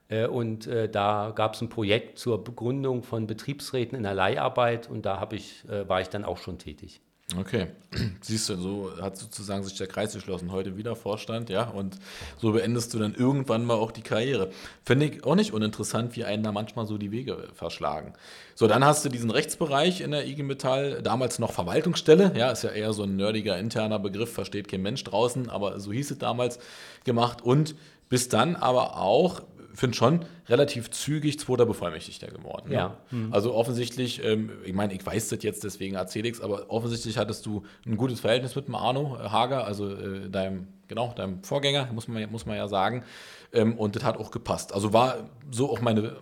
[0.09, 4.89] Äh, und äh, da gab es ein Projekt zur Begründung von Betriebsräten in der Leiharbeit
[4.89, 7.01] und da ich, äh, war ich dann auch schon tätig.
[7.39, 7.67] Okay,
[8.21, 10.51] siehst du, so hat sozusagen sich der Kreis geschlossen.
[10.51, 11.97] Heute wieder Vorstand, ja, und
[12.37, 14.51] so beendest du dann irgendwann mal auch die Karriere.
[14.83, 18.13] Finde ich auch nicht uninteressant, wie einen da manchmal so die Wege verschlagen.
[18.55, 22.63] So, dann hast du diesen Rechtsbereich in der IG Metall, damals noch Verwaltungsstelle, ja, ist
[22.63, 26.17] ja eher so ein nerdiger interner Begriff, versteht kein Mensch draußen, aber so hieß es
[26.19, 26.59] damals
[27.03, 27.73] gemacht und
[28.09, 29.41] bis dann aber auch
[29.73, 32.69] finde schon, relativ zügig zweiter Bevollmächtigter geworden.
[32.69, 32.75] Ne?
[32.75, 32.97] Ja.
[33.11, 33.33] Mhm.
[33.33, 37.17] Also offensichtlich, ähm, ich meine, ich weiß das jetzt, deswegen erzähle ich es, aber offensichtlich
[37.17, 41.43] hattest du ein gutes Verhältnis mit dem Arno äh, Hager, also äh, deinem, genau, deinem
[41.43, 43.03] Vorgänger, muss man, muss man ja sagen.
[43.51, 44.73] Ähm, und das hat auch gepasst.
[44.73, 46.17] Also war so auch meine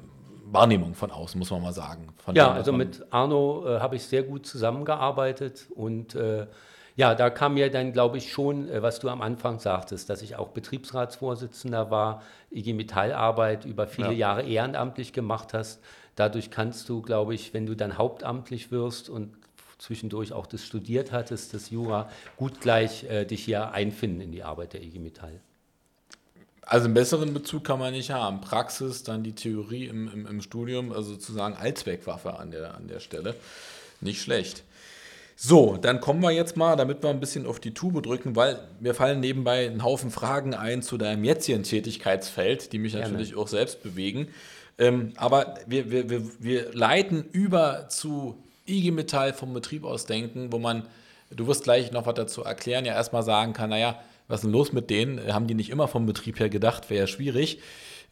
[0.46, 2.08] Wahrnehmung von außen, muss man mal sagen.
[2.34, 6.48] ja, dem, also mit Arno äh, habe ich sehr gut zusammengearbeitet und äh,
[6.96, 10.22] ja, da kam mir dann, glaube ich, schon, äh, was du am Anfang sagtest, dass
[10.22, 14.36] ich auch Betriebsratsvorsitzender war, IG Metallarbeit über viele ja.
[14.36, 15.82] Jahre ehrenamtlich gemacht hast.
[16.16, 19.34] Dadurch kannst du, glaube ich, wenn du dann hauptamtlich wirst und
[19.78, 24.44] zwischendurch auch das studiert hattest, das Jura, gut gleich äh, dich hier einfinden in die
[24.44, 25.40] Arbeit der IG Metall.
[26.62, 28.40] Also einen besseren Bezug kann man nicht haben.
[28.42, 33.00] Praxis, dann die Theorie im, im, im Studium, also sozusagen Allzweckwaffe an der, an der
[33.00, 33.36] Stelle.
[34.00, 34.64] Nicht schlecht.
[35.44, 38.60] So, dann kommen wir jetzt mal, damit wir ein bisschen auf die Tube drücken, weil
[38.80, 43.08] mir fallen nebenbei ein Haufen Fragen ein zu deinem jetzigen Tätigkeitsfeld, die mich Gerne.
[43.08, 44.28] natürlich auch selbst bewegen.
[44.78, 50.52] Ähm, aber wir, wir, wir, wir leiten über zu IG Metall vom Betrieb aus denken,
[50.52, 50.84] wo man,
[51.32, 54.52] du wirst gleich noch was dazu erklären, ja erstmal sagen kann, naja, was ist denn
[54.52, 55.34] los mit denen?
[55.34, 57.60] Haben die nicht immer vom Betrieb her gedacht, wäre ja schwierig.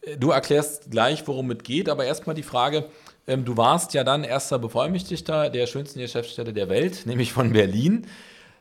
[0.02, 2.90] Äh, du erklärst gleich, worum es geht, aber erstmal die Frage,
[3.28, 8.08] ähm, du warst ja dann erster Bevollmächtigter der schönsten Geschäftsstelle der Welt, nämlich von Berlin.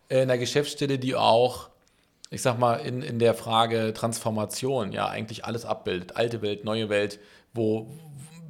[0.09, 1.71] Äh, in einer Geschäftsstelle, die auch,
[2.31, 6.17] ich sag mal, in, in der Frage Transformation ja eigentlich alles abbildet.
[6.17, 7.19] Alte Welt, neue Welt,
[7.55, 7.89] wo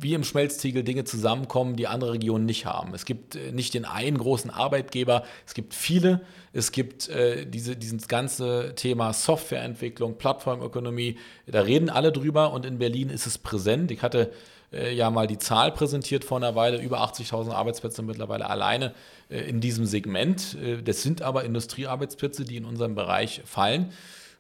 [0.00, 2.94] wie im Schmelztiegel Dinge zusammenkommen, die andere Regionen nicht haben.
[2.94, 6.20] Es gibt äh, nicht den einen großen Arbeitgeber, es gibt viele.
[6.52, 12.78] Es gibt äh, diese, dieses ganze Thema Softwareentwicklung, Plattformökonomie, da reden alle drüber und in
[12.78, 13.90] Berlin ist es präsent.
[13.90, 14.32] Ich hatte
[14.72, 18.94] äh, ja mal die Zahl präsentiert vor einer Weile, über 80.000 Arbeitsplätze mittlerweile alleine
[19.30, 20.56] äh, in diesem Segment.
[20.62, 23.92] Äh, das sind aber Industriearbeitsplätze, die in unserem Bereich fallen.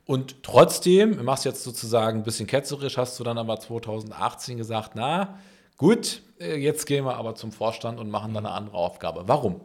[0.08, 4.92] Und trotzdem, du machst jetzt sozusagen ein bisschen ketzerisch, hast du dann aber 2018 gesagt,
[4.94, 5.38] na
[5.76, 9.24] gut, äh, jetzt gehen wir aber zum Vorstand und machen dann eine andere Aufgabe.
[9.26, 9.60] Warum?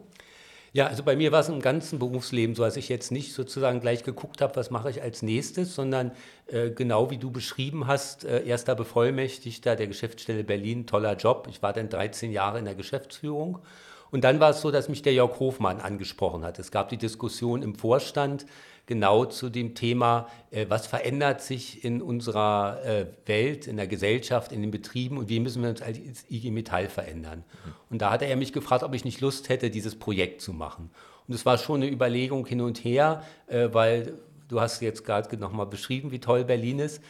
[0.74, 3.80] Ja, also bei mir war es im ganzen Berufsleben so, dass ich jetzt nicht sozusagen
[3.80, 6.12] gleich geguckt habe, was mache ich als nächstes, sondern
[6.48, 11.46] äh, genau wie du beschrieben hast, äh, erster Bevollmächtigter der Geschäftsstelle Berlin, toller Job.
[11.48, 13.60] Ich war dann 13 Jahre in der Geschäftsführung.
[14.10, 16.58] Und dann war es so, dass mich der Jörg Hofmann angesprochen hat.
[16.58, 18.44] Es gab die Diskussion im Vorstand,
[18.86, 24.52] genau zu dem Thema, äh, was verändert sich in unserer äh, Welt, in der Gesellschaft,
[24.52, 25.98] in den Betrieben und wie müssen wir uns als
[26.30, 27.44] IG Metall verändern.
[27.90, 30.90] Und da hatte er mich gefragt, ob ich nicht Lust hätte, dieses Projekt zu machen.
[31.26, 34.14] Und es war schon eine Überlegung hin und her, äh, weil
[34.48, 37.02] du hast jetzt gerade nochmal beschrieben, wie toll Berlin ist.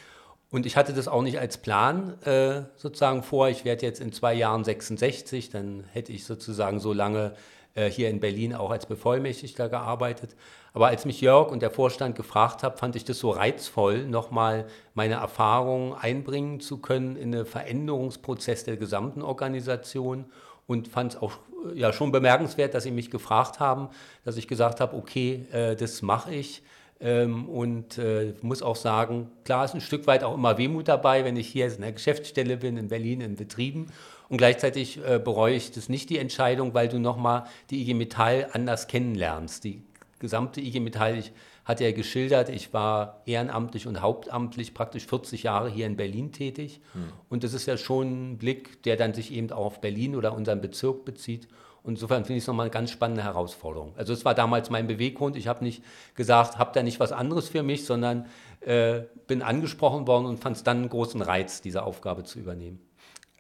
[0.51, 3.49] Und ich hatte das auch nicht als Plan äh, sozusagen vor.
[3.49, 7.35] Ich werde jetzt in zwei Jahren 66, dann hätte ich sozusagen so lange
[7.75, 10.37] äh, hier in Berlin auch als Bevollmächtigter gearbeitet.
[10.73, 14.67] Aber als mich Jörg und der Vorstand gefragt haben, fand ich das so reizvoll, nochmal
[14.95, 20.25] meine Erfahrungen einbringen zu können in einen Veränderungsprozess der gesamten Organisation
[20.67, 21.33] und fand es auch
[21.73, 23.89] äh, ja, schon bemerkenswert, dass sie mich gefragt haben,
[24.25, 26.63] dass ich gesagt habe, okay, äh, das mache ich.
[27.01, 31.25] Ähm, und äh, muss auch sagen, klar ist ein Stück weit auch immer Wehmut dabei,
[31.25, 33.89] wenn ich hier in der Geschäftsstelle bin, in Berlin, in Betrieben.
[34.29, 38.49] Und gleichzeitig äh, bereue ich das nicht die Entscheidung, weil du nochmal die IG Metall
[38.53, 39.65] anders kennenlernst.
[39.65, 39.83] Die
[40.19, 41.33] gesamte IG Metall, ich
[41.65, 46.81] hatte ja geschildert, ich war ehrenamtlich und hauptamtlich praktisch 40 Jahre hier in Berlin tätig.
[46.93, 47.05] Hm.
[47.29, 50.35] Und das ist ja schon ein Blick, der dann sich eben auch auf Berlin oder
[50.35, 51.49] unseren Bezirk bezieht.
[51.83, 53.93] Und insofern finde ich es nochmal eine ganz spannende Herausforderung.
[53.97, 55.37] Also es war damals mein Beweggrund.
[55.37, 55.85] Ich habe nicht
[56.15, 58.27] gesagt, habt ihr nicht was anderes für mich, sondern
[58.61, 62.81] äh, bin angesprochen worden und fand es dann einen großen Reiz, diese Aufgabe zu übernehmen.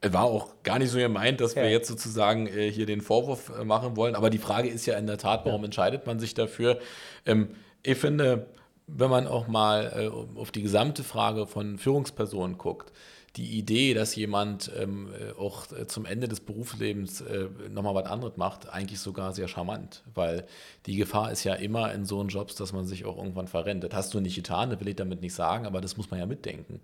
[0.02, 1.62] War auch gar nicht so gemeint, dass ja.
[1.62, 4.14] wir jetzt sozusagen äh, hier den Vorwurf äh, machen wollen.
[4.14, 5.66] Aber die Frage ist ja in der Tat, warum ja.
[5.66, 6.78] entscheidet man sich dafür?
[7.24, 7.50] Ähm,
[7.82, 8.46] ich finde,
[8.86, 12.92] wenn man auch mal äh, auf die gesamte Frage von Führungspersonen guckt,
[13.36, 18.06] die Idee, dass jemand ähm, äh, auch äh, zum Ende des Berufslebens äh, nochmal was
[18.06, 20.46] anderes macht, eigentlich sogar sehr charmant, weil
[20.86, 23.82] die Gefahr ist ja immer in so einen Jobs, dass man sich auch irgendwann verrennt.
[23.82, 26.20] Das hast du nicht getan, das will ich damit nicht sagen, aber das muss man
[26.20, 26.80] ja mitdenken.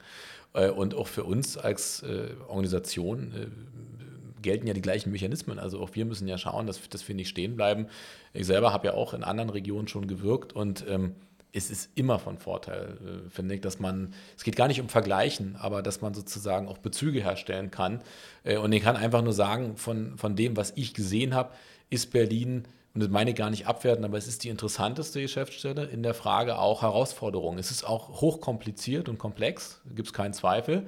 [0.53, 5.61] Äh, und auch für uns als äh, Organisation äh, gelten ja die gleichen Mechanismen.
[5.61, 7.87] Also auch wir müssen ja schauen, dass, dass wir nicht stehen bleiben.
[8.33, 11.15] Ich selber habe ja auch in anderen Regionen schon gewirkt und ähm,
[11.53, 14.89] es ist immer von Vorteil, äh, finde ich, dass man, es geht gar nicht um
[14.89, 18.01] Vergleichen, aber dass man sozusagen auch Bezüge herstellen kann.
[18.45, 21.51] Äh, und ich kann einfach nur sagen, von, von dem, was ich gesehen habe,
[21.91, 25.85] ist Berlin und das meine ich gar nicht abwerten, aber es ist die interessanteste Geschäftsstelle
[25.85, 27.59] in der Frage auch Herausforderungen.
[27.59, 30.87] Es ist auch hochkompliziert und komplex, gibt es keinen Zweifel.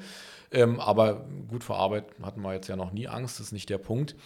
[0.51, 3.71] Ähm, aber gut, vor Arbeit hatten wir jetzt ja noch nie Angst, das ist nicht
[3.71, 4.17] der Punkt.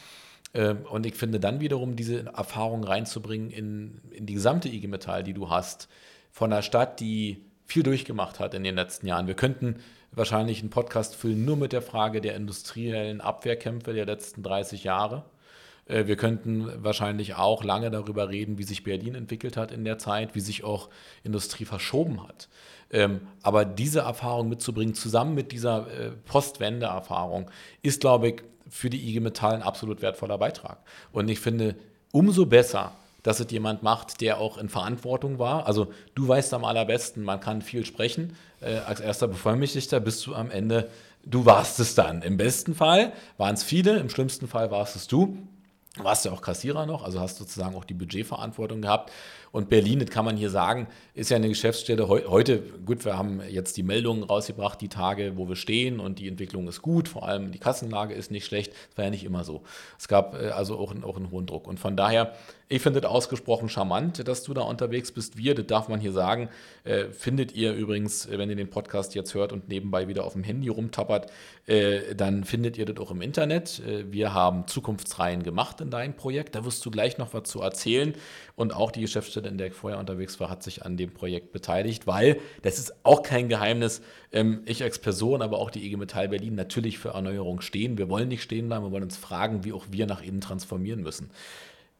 [0.55, 5.22] Ähm, und ich finde dann wiederum diese Erfahrung reinzubringen in, in die gesamte IG Metall,
[5.22, 5.88] die du hast,
[6.37, 9.27] von einer Stadt, die viel durchgemacht hat in den letzten Jahren.
[9.27, 9.77] Wir könnten
[10.12, 15.25] wahrscheinlich einen Podcast füllen nur mit der Frage der industriellen Abwehrkämpfe der letzten 30 Jahre.
[15.87, 19.96] Äh, wir könnten wahrscheinlich auch lange darüber reden, wie sich Berlin entwickelt hat in der
[19.96, 20.90] Zeit, wie sich auch
[21.25, 22.51] Industrie verschoben hat.
[22.90, 29.09] Ähm, aber diese Erfahrung mitzubringen, zusammen mit dieser äh, Postwende-Erfahrung, ist, glaube ich, für die
[29.09, 30.81] IG Metall ein absolut wertvoller Beitrag.
[31.12, 31.77] Und ich finde,
[32.12, 32.92] umso besser,
[33.26, 35.66] dass es jemand macht, der auch in Verantwortung war.
[35.66, 38.36] Also du weißt am allerbesten, man kann viel sprechen.
[38.60, 40.88] Äh, als erster Bevollmächtigter bist du am Ende,
[41.24, 42.22] du warst es dann.
[42.22, 45.36] Im besten Fall waren es viele, im schlimmsten Fall warst es du
[46.04, 49.10] warst ja auch Kassierer noch, also hast sozusagen auch die Budgetverantwortung gehabt.
[49.56, 53.40] Und Berlin, das kann man hier sagen, ist ja eine Geschäftsstelle heute, gut, wir haben
[53.48, 57.26] jetzt die Meldungen rausgebracht, die Tage, wo wir stehen und die Entwicklung ist gut, vor
[57.26, 58.74] allem die Kassenlage ist nicht schlecht.
[58.90, 59.62] Das war ja nicht immer so.
[59.98, 61.68] Es gab äh, also auch, auch einen hohen Druck.
[61.68, 62.34] Und von daher
[62.68, 65.36] ich finde es ausgesprochen charmant, dass du da unterwegs bist.
[65.36, 66.48] Wir, das darf man hier sagen,
[66.82, 70.42] äh, findet ihr übrigens, wenn ihr den Podcast jetzt hört und nebenbei wieder auf dem
[70.42, 71.30] Handy rumtappert,
[71.66, 73.80] äh, dann findet ihr das auch im Internet.
[73.86, 76.56] Äh, wir haben Zukunftsreihen gemacht in deinem Projekt.
[76.56, 78.14] Da wirst du gleich noch was zu erzählen.
[78.56, 81.52] Und auch die Geschäftsstelle, in der ich vorher unterwegs war, hat sich an dem Projekt
[81.52, 84.02] beteiligt, weil das ist auch kein Geheimnis.
[84.32, 87.98] Ähm, ich als Person, aber auch die IG Metall Berlin natürlich für Erneuerung stehen.
[87.98, 91.02] Wir wollen nicht stehen bleiben, wir wollen uns fragen, wie auch wir nach innen transformieren
[91.02, 91.30] müssen.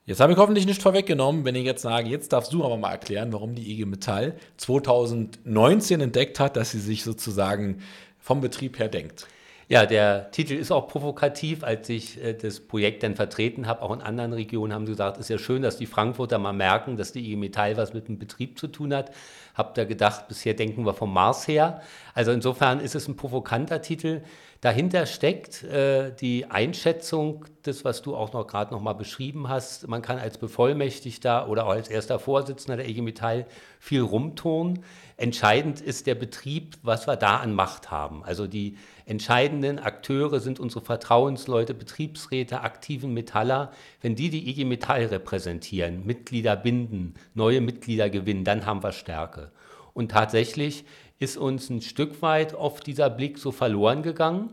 [0.06, 2.92] Jetzt habe ich hoffentlich nicht vorweggenommen, wenn ich jetzt sage, jetzt darfst du aber mal
[2.92, 7.82] erklären, warum die IG Metall 2019 entdeckt hat, dass sie sich sozusagen
[8.20, 9.26] vom Betrieb her denkt.
[9.68, 11.64] Ja, der Titel ist auch provokativ.
[11.64, 15.16] Als ich äh, das Projekt dann vertreten habe, auch in anderen Regionen, haben sie gesagt,
[15.16, 18.07] es ist ja schön, dass die Frankfurter mal merken, dass die IG Metall was mit
[18.07, 19.11] dem Betrieb zu tun hat.
[19.55, 21.83] Hab da gedacht, bisher denken wir vom Mars her.
[22.14, 24.22] Also insofern ist es ein provokanter Titel.
[24.60, 29.86] Dahinter steckt äh, die Einschätzung des, was du auch noch gerade noch mal beschrieben hast.
[29.88, 33.46] Man kann als Bevollmächtigter oder auch als erster Vorsitzender der IG Metall
[33.78, 34.82] viel rumtun.
[35.18, 38.24] Entscheidend ist der Betrieb, was wir da an Macht haben.
[38.24, 43.72] Also die entscheidenden Akteure sind unsere Vertrauensleute, Betriebsräte, aktiven Metaller.
[44.00, 49.50] Wenn die die IG Metall repräsentieren, Mitglieder binden, neue Mitglieder gewinnen, dann haben wir Stärke.
[49.92, 50.84] Und tatsächlich
[51.18, 54.50] ist uns ein Stück weit oft dieser Blick so verloren gegangen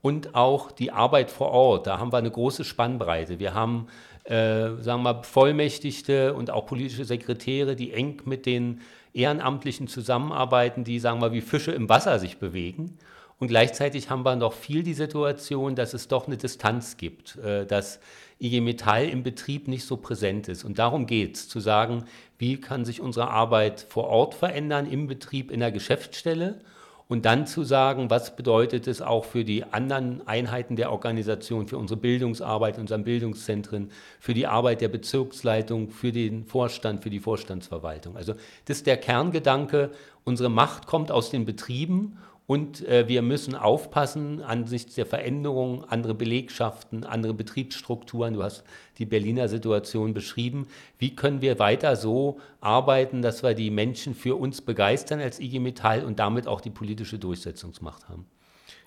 [0.00, 1.86] und auch die Arbeit vor Ort.
[1.86, 3.38] Da haben wir eine große Spannbreite.
[3.38, 3.88] Wir haben,
[4.24, 8.80] äh, sagen wir mal, Vollmächtigte und auch politische Sekretäre, die eng mit den
[9.12, 12.98] Ehrenamtlichen zusammenarbeiten, die, sagen wir, wie Fische im Wasser sich bewegen.
[13.38, 17.66] Und gleichzeitig haben wir noch viel die Situation, dass es doch eine Distanz gibt, äh,
[17.66, 18.00] dass
[18.40, 20.64] IG Metall im Betrieb nicht so präsent ist.
[20.64, 22.04] Und darum geht es, zu sagen,
[22.38, 26.60] wie kann sich unsere Arbeit vor Ort verändern, im Betrieb, in der Geschäftsstelle.
[27.08, 31.78] Und dann zu sagen, was bedeutet es auch für die anderen Einheiten der Organisation, für
[31.78, 38.14] unsere Bildungsarbeit, unseren Bildungszentren, für die Arbeit der Bezirksleitung, für den Vorstand, für die Vorstandsverwaltung.
[38.16, 38.34] Also
[38.66, 39.90] das ist der Kerngedanke.
[40.24, 46.14] Unsere Macht kommt aus den Betrieben und äh, wir müssen aufpassen angesichts der Veränderungen, andere
[46.14, 48.32] Belegschaften, andere Betriebsstrukturen.
[48.32, 48.64] Du hast
[48.96, 50.66] die Berliner Situation beschrieben.
[50.98, 55.58] Wie können wir weiter so arbeiten, dass wir die Menschen für uns begeistern als IG
[55.58, 58.24] Metall und damit auch die politische Durchsetzungsmacht haben?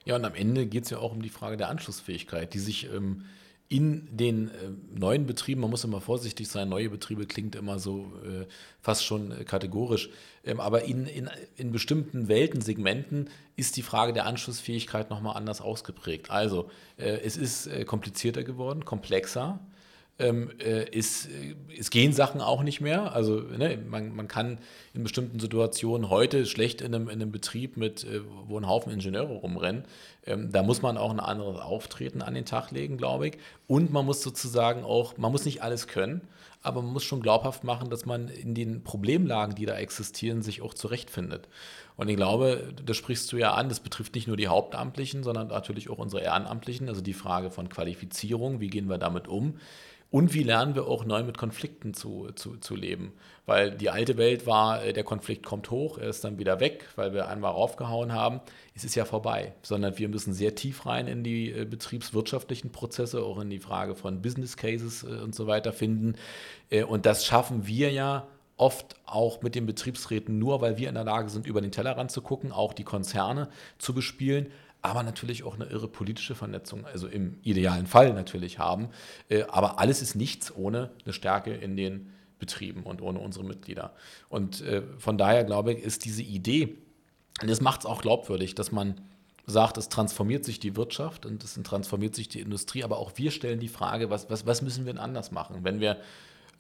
[0.06, 2.92] Ja, und am Ende geht es ja auch um die Frage der Anschlussfähigkeit, die sich
[2.92, 3.26] ähm,
[3.72, 4.52] in den äh,
[4.94, 8.46] neuen Betrieben, man muss immer vorsichtig sein, neue Betriebe klingt immer so äh,
[8.82, 10.10] fast schon äh, kategorisch,
[10.44, 16.30] ähm, aber in, in, in bestimmten Weltensegmenten ist die Frage der Anschlussfähigkeit nochmal anders ausgeprägt.
[16.30, 19.62] Also äh, es ist äh, komplizierter geworden, komplexer
[20.20, 23.14] ähm, äh, ist, äh, es gehen Sachen auch nicht mehr.
[23.14, 24.60] Also ne, man, man kann
[24.94, 28.92] in bestimmten Situationen heute schlecht in einem, in einem Betrieb mit, äh, wo ein Haufen
[28.92, 29.86] Ingenieure rumrennen.
[30.26, 33.38] Ähm, da muss man auch ein anderes Auftreten an den Tag legen, glaube ich.
[33.68, 36.22] Und man muss sozusagen auch, man muss nicht alles können,
[36.62, 40.62] aber man muss schon glaubhaft machen, dass man in den Problemlagen, die da existieren, sich
[40.62, 41.48] auch zurechtfindet.
[41.96, 45.48] Und ich glaube, das sprichst du ja an, das betrifft nicht nur die Hauptamtlichen, sondern
[45.48, 46.88] natürlich auch unsere Ehrenamtlichen.
[46.88, 49.56] Also die Frage von Qualifizierung, wie gehen wir damit um?
[50.12, 53.14] Und wie lernen wir auch neu mit Konflikten zu, zu, zu leben?
[53.46, 56.90] Weil die alte Welt war, äh, der Konflikt kommt hoch, er ist dann wieder weg,
[56.98, 58.42] weil wir einmal raufgehauen haben.
[58.76, 63.24] Es ist ja vorbei, sondern wir müssen sehr tief rein in die äh, betriebswirtschaftlichen Prozesse,
[63.24, 66.16] auch in die Frage von Business Cases äh, und so weiter finden.
[66.88, 71.04] Und das schaffen wir ja oft auch mit den Betriebsräten nur, weil wir in der
[71.04, 75.56] Lage sind, über den Tellerrand zu gucken, auch die Konzerne zu bespielen aber natürlich auch
[75.56, 78.90] eine irre politische Vernetzung, also im idealen Fall natürlich haben.
[79.30, 83.94] Äh, aber alles ist nichts ohne eine Stärke in den Betrieben und ohne unsere Mitglieder.
[84.30, 86.78] Und äh, von daher glaube ich, ist diese Idee,
[87.42, 89.02] und das macht es auch glaubwürdig, dass man
[89.46, 93.32] sagt, es transformiert sich die Wirtschaft und es transformiert sich die Industrie, aber auch wir
[93.32, 95.60] stellen die Frage, was, was, was müssen wir denn anders machen?
[95.64, 95.98] Wenn wir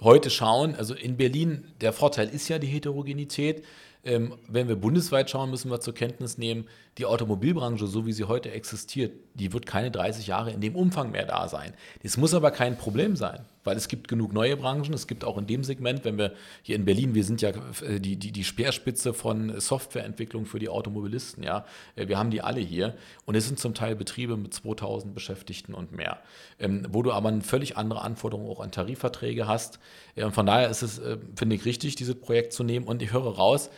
[0.01, 3.63] heute schauen, also in Berlin, der Vorteil ist ja die Heterogenität.
[4.03, 6.65] Ähm, wenn wir bundesweit schauen, müssen wir zur Kenntnis nehmen,
[6.97, 11.11] die Automobilbranche, so wie sie heute existiert, die wird keine 30 Jahre in dem Umfang
[11.11, 11.73] mehr da sein.
[12.03, 14.93] Das muss aber kein Problem sein, weil es gibt genug neue Branchen.
[14.93, 16.33] Es gibt auch in dem Segment, wenn wir
[16.63, 20.67] hier in Berlin, wir sind ja äh, die, die, die Speerspitze von Softwareentwicklung für die
[20.67, 21.43] Automobilisten.
[21.43, 21.65] Ja?
[21.95, 25.75] Äh, wir haben die alle hier und es sind zum Teil Betriebe mit 2000 Beschäftigten
[25.75, 26.19] und mehr,
[26.59, 29.79] ähm, wo du aber eine völlig andere Anforderung auch an Tarifverträge hast.
[30.15, 32.87] Und von daher ist es, äh, finde ich, richtig, dieses Projekt zu nehmen.
[32.87, 33.69] Und ich höre raus,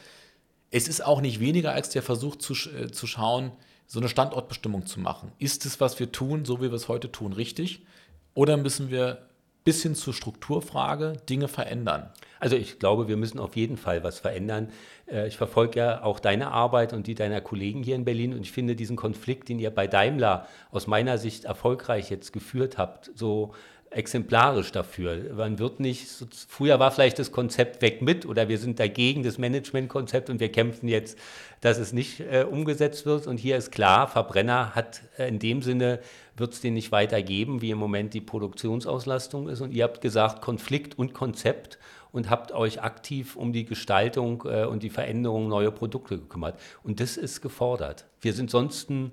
[0.73, 3.51] es ist auch nicht weniger als der Versuch zu, äh, zu schauen,
[3.85, 5.31] so eine Standortbestimmung zu machen.
[5.37, 7.85] Ist es, was wir tun, so wie wir es heute tun, richtig?
[8.33, 9.27] Oder müssen wir
[9.65, 12.09] bis hin zur Strukturfrage Dinge verändern?
[12.39, 14.71] Also ich glaube, wir müssen auf jeden Fall was verändern.
[15.05, 18.41] Äh, ich verfolge ja auch deine Arbeit und die deiner Kollegen hier in Berlin und
[18.41, 23.11] ich finde diesen Konflikt, den ihr bei Daimler aus meiner Sicht erfolgreich jetzt geführt habt,
[23.13, 23.53] so
[23.95, 25.33] exemplarisch dafür.
[25.35, 26.07] Man wird nicht,
[26.47, 30.51] früher war vielleicht das Konzept weg mit oder wir sind dagegen das Managementkonzept und wir
[30.51, 31.17] kämpfen jetzt,
[31.61, 33.27] dass es nicht äh, umgesetzt wird.
[33.27, 35.99] Und hier ist klar, Verbrenner hat äh, in dem Sinne,
[36.35, 39.61] wird es den nicht weitergeben, wie im Moment die Produktionsauslastung ist.
[39.61, 41.77] Und ihr habt gesagt, Konflikt und Konzept
[42.11, 46.59] und habt euch aktiv um die Gestaltung äh, und die Veränderung neuer Produkte gekümmert.
[46.83, 48.05] Und das ist gefordert.
[48.21, 49.11] Wir sind sonst ein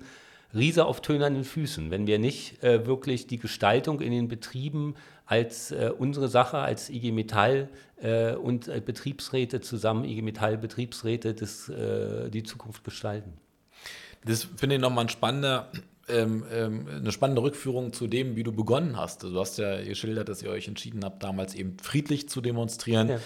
[0.53, 5.71] Riese auf tönernen Füßen, wenn wir nicht äh, wirklich die Gestaltung in den Betrieben als
[5.71, 7.69] äh, unsere Sache, als IG Metall
[8.01, 13.33] äh, und äh, Betriebsräte zusammen, IG Metall Betriebsräte, das, äh, die Zukunft gestalten.
[14.25, 15.71] Das finde ich nochmal ein spannender,
[16.09, 19.23] ähm, ähm, eine spannende Rückführung zu dem, wie du begonnen hast.
[19.23, 23.09] Du hast ja geschildert, dass ihr euch entschieden habt, damals eben friedlich zu demonstrieren.
[23.09, 23.19] Ja.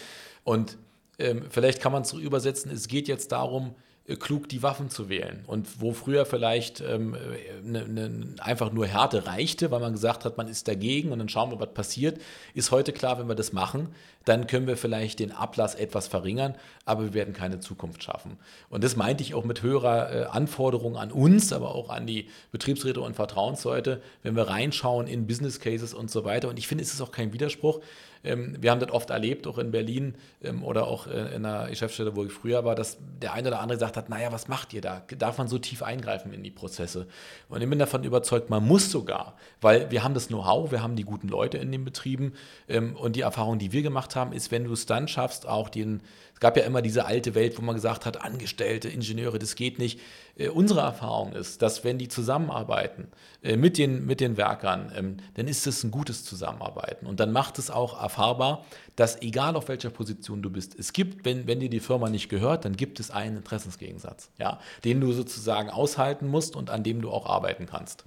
[0.44, 0.78] Und
[1.18, 3.76] ähm, vielleicht kann man es so übersetzen, es geht jetzt darum,
[4.20, 5.44] klug die Waffen zu wählen.
[5.48, 7.18] Und wo früher vielleicht ähm,
[7.64, 11.30] ne, ne, einfach nur Härte reichte, weil man gesagt hat, man ist dagegen und dann
[11.30, 12.22] schauen wir, was passiert,
[12.54, 13.90] ist heute klar, wenn wir das machen,
[14.24, 18.38] dann können wir vielleicht den Ablass etwas verringern, aber wir werden keine Zukunft schaffen.
[18.70, 22.30] Und das meinte ich auch mit höherer äh, Anforderung an uns, aber auch an die
[22.52, 26.50] Betriebsräte und Vertrauensleute, wenn wir reinschauen in Business Cases und so weiter.
[26.50, 27.82] Und ich finde, es ist auch kein Widerspruch.
[28.26, 31.68] Ähm, wir haben das oft erlebt, auch in Berlin ähm, oder auch äh, in einer
[31.70, 34.74] Geschäftsstelle, wo ich früher war, dass der eine oder andere gesagt hat, naja, was macht
[34.74, 35.04] ihr da?
[35.18, 37.08] Darf man so tief eingreifen in die Prozesse?
[37.50, 40.96] Und ich bin davon überzeugt, man muss sogar, weil wir haben das Know-how, wir haben
[40.96, 42.34] die guten Leute in den Betrieben
[42.68, 45.70] ähm, und die Erfahrung, die wir gemacht haben, ist, wenn du es dann schaffst, auch
[45.70, 46.02] den,
[46.36, 49.80] es gab ja immer diese alte Welt, wo man gesagt hat, Angestellte, Ingenieure, das geht
[49.80, 50.02] nicht.
[50.36, 53.08] Äh, unsere Erfahrung ist, dass wenn die zusammenarbeiten
[53.42, 57.06] äh, mit, den, mit den Werkern, ähm, dann ist es ein gutes Zusammenarbeiten.
[57.06, 58.66] Und dann macht es auch erfahrbar,
[58.98, 62.28] dass egal auf welcher Position du bist, es gibt, wenn, wenn dir die Firma nicht
[62.28, 67.02] gehört, dann gibt es einen Interessensgegensatz, ja, den du sozusagen aushalten musst und an dem
[67.02, 68.04] du auch arbeiten kannst.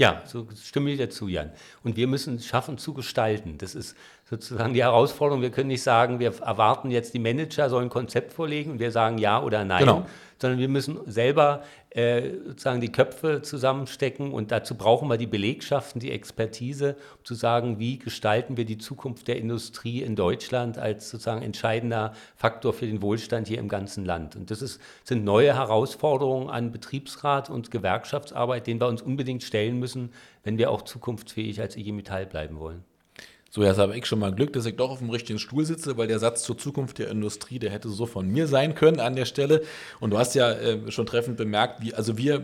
[0.00, 1.50] Ja, so stimme ich dazu, Jan.
[1.84, 3.58] Und wir müssen es schaffen zu gestalten.
[3.58, 3.94] Das ist
[4.30, 5.42] sozusagen die Herausforderung.
[5.42, 8.92] Wir können nicht sagen, wir erwarten jetzt, die Manager sollen ein Konzept vorlegen und wir
[8.92, 10.06] sagen ja oder nein, genau.
[10.38, 16.00] sondern wir müssen selber äh, sozusagen die Köpfe zusammenstecken und dazu brauchen wir die Belegschaften,
[16.00, 21.10] die Expertise, um zu sagen, wie gestalten wir die Zukunft der Industrie in Deutschland als
[21.10, 24.36] sozusagen entscheidender Faktor für den Wohlstand hier im ganzen Land.
[24.36, 29.80] Und das ist, sind neue Herausforderungen an Betriebsrat und Gewerkschaftsarbeit, denen wir uns unbedingt stellen
[29.80, 30.10] müssen,
[30.44, 32.84] wenn wir auch zukunftsfähig als IG Metall bleiben wollen.
[33.52, 35.96] So, jetzt habe ich schon mal Glück, dass ich doch auf dem richtigen Stuhl sitze,
[35.96, 39.16] weil der Satz zur Zukunft der Industrie, der hätte so von mir sein können an
[39.16, 39.62] der Stelle.
[39.98, 42.42] Und du hast ja äh, schon treffend bemerkt, wie, also wir äh,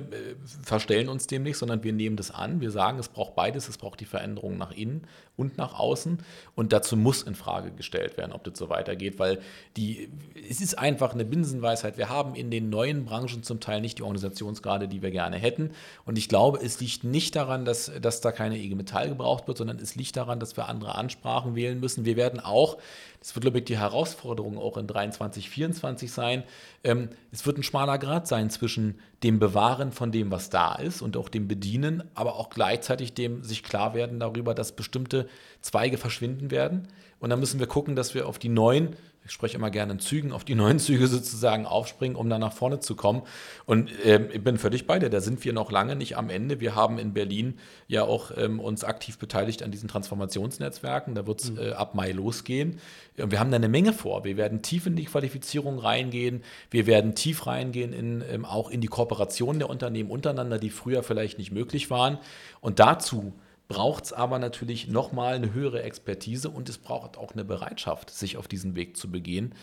[0.65, 2.61] verstellen uns dem nicht, sondern wir nehmen das an.
[2.61, 6.19] Wir sagen, es braucht beides, es braucht die Veränderung nach innen und nach außen.
[6.57, 9.39] Und dazu muss in Frage gestellt werden, ob das so weitergeht, weil
[9.77, 10.09] die,
[10.51, 11.99] es ist einfach eine Binsenweisheit.
[11.99, 15.71] Wir haben in den neuen Branchen zum Teil nicht die Organisationsgrade, die wir gerne hätten.
[16.05, 19.59] Und ich glaube, es liegt nicht daran, dass, dass da keine IG Metall gebraucht wird,
[19.59, 22.05] sondern es liegt daran, dass wir andere Ansprachen wählen müssen.
[22.05, 22.79] Wir werden auch,
[23.21, 26.45] das wird, glaube ich, die Herausforderung auch in 23, 24 sein,
[26.85, 31.03] ähm, es wird ein schmaler Grad sein zwischen dem Bewahren von dem, was da ist
[31.03, 35.29] und auch dem Bedienen, aber auch gleichzeitig dem sich klar werden darüber, dass bestimmte
[35.61, 36.89] Zweige verschwinden werden.
[37.19, 39.99] Und dann müssen wir gucken, dass wir auf die neuen ich spreche immer gerne in
[39.99, 43.23] Zügen, auf die neuen Züge sozusagen aufspringen, um dann nach vorne zu kommen.
[43.65, 46.61] Und ähm, ich bin völlig bei dir, da sind wir noch lange nicht am Ende.
[46.61, 47.59] Wir haben in Berlin
[47.89, 51.17] ja auch ähm, uns aktiv beteiligt an diesen Transformationsnetzwerken.
[51.17, 51.59] Da wird es mhm.
[51.59, 52.79] äh, ab Mai losgehen.
[53.19, 54.25] Und wir haben da eine Menge vor.
[54.25, 56.45] Wir werden tief in die Qualifizierung reingehen.
[56.71, 61.03] Wir werden tief reingehen in, ähm, auch in die Kooperation der Unternehmen untereinander, die früher
[61.03, 62.19] vielleicht nicht möglich waren.
[62.61, 63.33] Und dazu
[63.69, 68.37] braucht es aber natürlich nochmal eine höhere Expertise und es braucht auch eine Bereitschaft, sich
[68.37, 69.55] auf diesen Weg zu begehen,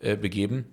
[0.00, 0.66] äh, begeben.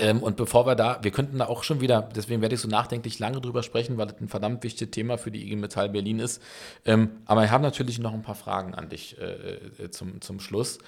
[0.00, 2.68] Ähm, und bevor wir da, wir könnten da auch schon wieder, deswegen werde ich so
[2.68, 6.20] nachdenklich lange drüber sprechen, weil das ein verdammt wichtiges Thema für die IG Metall Berlin
[6.20, 6.40] ist.
[6.84, 10.38] Ähm, aber ich habe natürlich noch ein paar Fragen an dich äh, äh zum, zum
[10.38, 10.78] Schluss.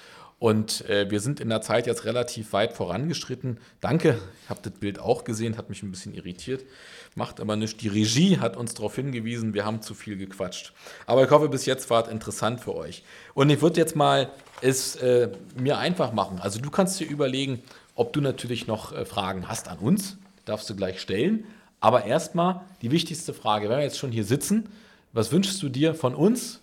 [0.41, 3.59] Und äh, wir sind in der Zeit jetzt relativ weit vorangeschritten.
[3.79, 6.65] Danke, ich habe das Bild auch gesehen, hat mich ein bisschen irritiert.
[7.13, 7.77] Macht aber nichts.
[7.77, 10.73] Die Regie hat uns darauf hingewiesen, wir haben zu viel gequatscht.
[11.05, 13.03] Aber ich hoffe, bis jetzt war es interessant für euch.
[13.35, 14.31] Und ich würde jetzt mal
[14.61, 15.29] es äh,
[15.59, 16.39] mir einfach machen.
[16.41, 17.61] Also du kannst dir überlegen,
[17.93, 20.17] ob du natürlich noch äh, Fragen hast an uns.
[20.45, 21.45] Darfst du gleich stellen.
[21.81, 24.69] Aber erstmal die wichtigste Frage, wenn wir jetzt schon hier sitzen,
[25.13, 26.61] was wünschst du dir von uns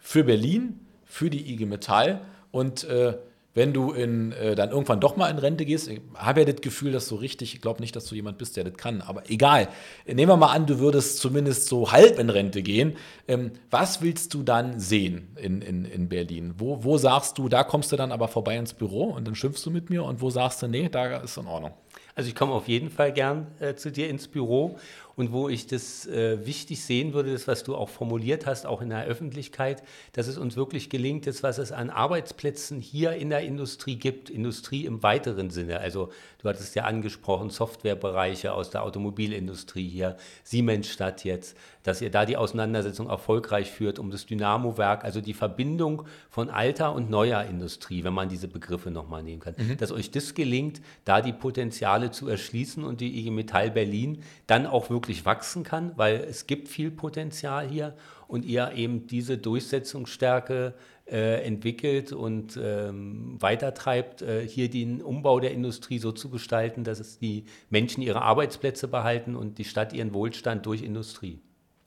[0.00, 2.22] für Berlin, für die IG Metall?
[2.50, 3.14] Und äh,
[3.58, 6.60] wenn du in, äh, dann irgendwann doch mal in Rente gehst, ich habe ja das
[6.60, 9.28] Gefühl, dass so richtig, ich glaube nicht, dass du jemand bist, der das kann, aber
[9.28, 9.68] egal.
[10.06, 12.96] Nehmen wir mal an, du würdest zumindest so halb in Rente gehen.
[13.26, 16.54] Ähm, was willst du dann sehen in, in, in Berlin?
[16.58, 19.66] Wo, wo sagst du, da kommst du dann aber vorbei ins Büro und dann schimpfst
[19.66, 21.72] du mit mir und wo sagst du, nee, da ist in Ordnung?
[22.14, 24.78] Also ich komme auf jeden Fall gern äh, zu dir ins Büro
[25.18, 28.80] und wo ich das äh, wichtig sehen würde, das, was du auch formuliert hast, auch
[28.80, 33.30] in der Öffentlichkeit, dass es uns wirklich gelingt, das, was es an Arbeitsplätzen hier in
[33.30, 35.80] der Industrie gibt, Industrie im weiteren Sinne.
[35.80, 36.10] Also
[36.40, 42.36] du hattest ja angesprochen, Softwarebereiche aus der Automobilindustrie hier, Siemensstadt jetzt, dass ihr da die
[42.36, 48.12] Auseinandersetzung erfolgreich führt um das Dynamo-Werk, also die Verbindung von alter und neuer Industrie, wenn
[48.12, 49.78] man diese Begriffe nochmal nehmen kann, mhm.
[49.78, 54.66] dass euch das gelingt, da die Potenziale zu erschließen und die IG Metall Berlin dann
[54.66, 57.94] auch wirklich wirklich wachsen kann, weil es gibt viel Potenzial hier
[58.26, 60.74] und ihr eben diese Durchsetzungsstärke
[61.06, 67.00] äh, entwickelt und ähm, weitertreibt, äh, hier den Umbau der Industrie so zu gestalten, dass
[67.00, 71.40] es die Menschen ihre Arbeitsplätze behalten und die Stadt ihren Wohlstand durch Industrie.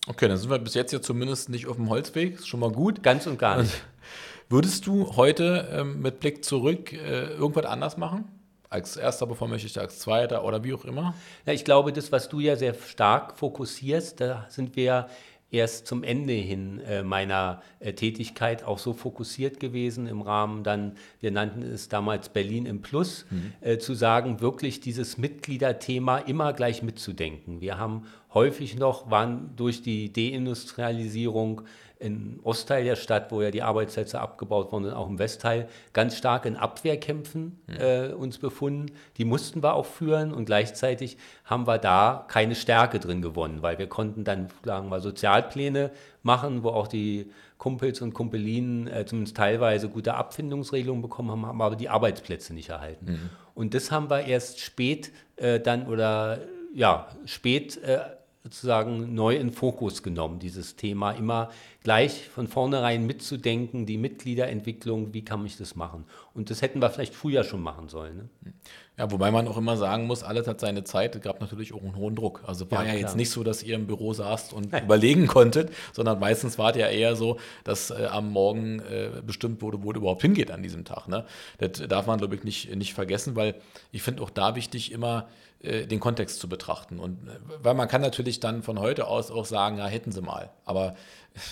[0.07, 2.72] Okay, dann sind wir bis jetzt ja zumindest nicht auf dem Holzweg, ist schon mal
[2.72, 3.03] gut.
[3.03, 3.84] Ganz und gar nicht.
[4.49, 8.40] Würdest du heute ähm, mit Blick zurück äh, irgendwas anders machen?
[8.72, 11.13] Als erster Bevollmächtigter, als zweiter oder wie auch immer?
[11.45, 15.07] Ja, ich glaube, das, was du ja sehr stark fokussierst, da sind wir
[15.51, 20.93] erst zum Ende hin äh, meiner äh, Tätigkeit auch so fokussiert gewesen im Rahmen dann,
[21.19, 23.51] wir nannten es damals Berlin im Plus, mhm.
[23.59, 27.59] äh, zu sagen, wirklich dieses Mitgliederthema immer gleich mitzudenken.
[27.59, 31.63] Wir haben häufig noch, waren durch die Deindustrialisierung
[32.01, 36.17] im Ostteil der Stadt, wo ja die Arbeitsplätze abgebaut wurden, und auch im Westteil, ganz
[36.17, 37.75] stark in Abwehrkämpfen mhm.
[37.79, 38.87] äh, uns befunden.
[39.17, 43.77] Die mussten wir auch führen und gleichzeitig haben wir da keine Stärke drin gewonnen, weil
[43.77, 45.91] wir konnten dann, sagen wir, Sozialpläne
[46.23, 51.61] machen, wo auch die Kumpels und Kumpelinen äh, zumindest teilweise gute Abfindungsregelungen bekommen haben, haben
[51.61, 53.05] aber die Arbeitsplätze nicht erhalten.
[53.05, 53.29] Mhm.
[53.53, 56.39] Und das haben wir erst spät äh, dann oder
[56.73, 57.99] ja, spät äh,
[58.43, 61.51] sozusagen neu in Fokus genommen, dieses Thema immer
[61.83, 66.05] gleich von vornherein mitzudenken, die Mitgliederentwicklung, wie kann ich das machen?
[66.33, 68.29] Und das hätten wir vielleicht früher schon machen sollen.
[68.43, 68.53] Ne?
[68.97, 71.15] Ja, wobei man auch immer sagen muss, alles hat seine Zeit.
[71.15, 72.43] Es gab natürlich auch einen hohen Druck.
[72.45, 75.71] Also war ja, ja jetzt nicht so, dass ihr im Büro saßt und überlegen konntet,
[75.93, 79.91] sondern meistens war es ja eher so, dass äh, am Morgen äh, bestimmt wurde, wo
[79.91, 81.07] es überhaupt hingeht an diesem Tag.
[81.07, 81.25] Ne?
[81.57, 83.55] Das darf man, glaube ich, nicht, nicht vergessen, weil
[83.91, 85.27] ich finde auch da wichtig, immer
[85.64, 86.99] äh, den Kontext zu betrachten.
[86.99, 90.22] Und äh, weil man kann natürlich dann von heute aus auch sagen, ja, hätten sie
[90.22, 90.49] mal.
[90.66, 90.95] Aber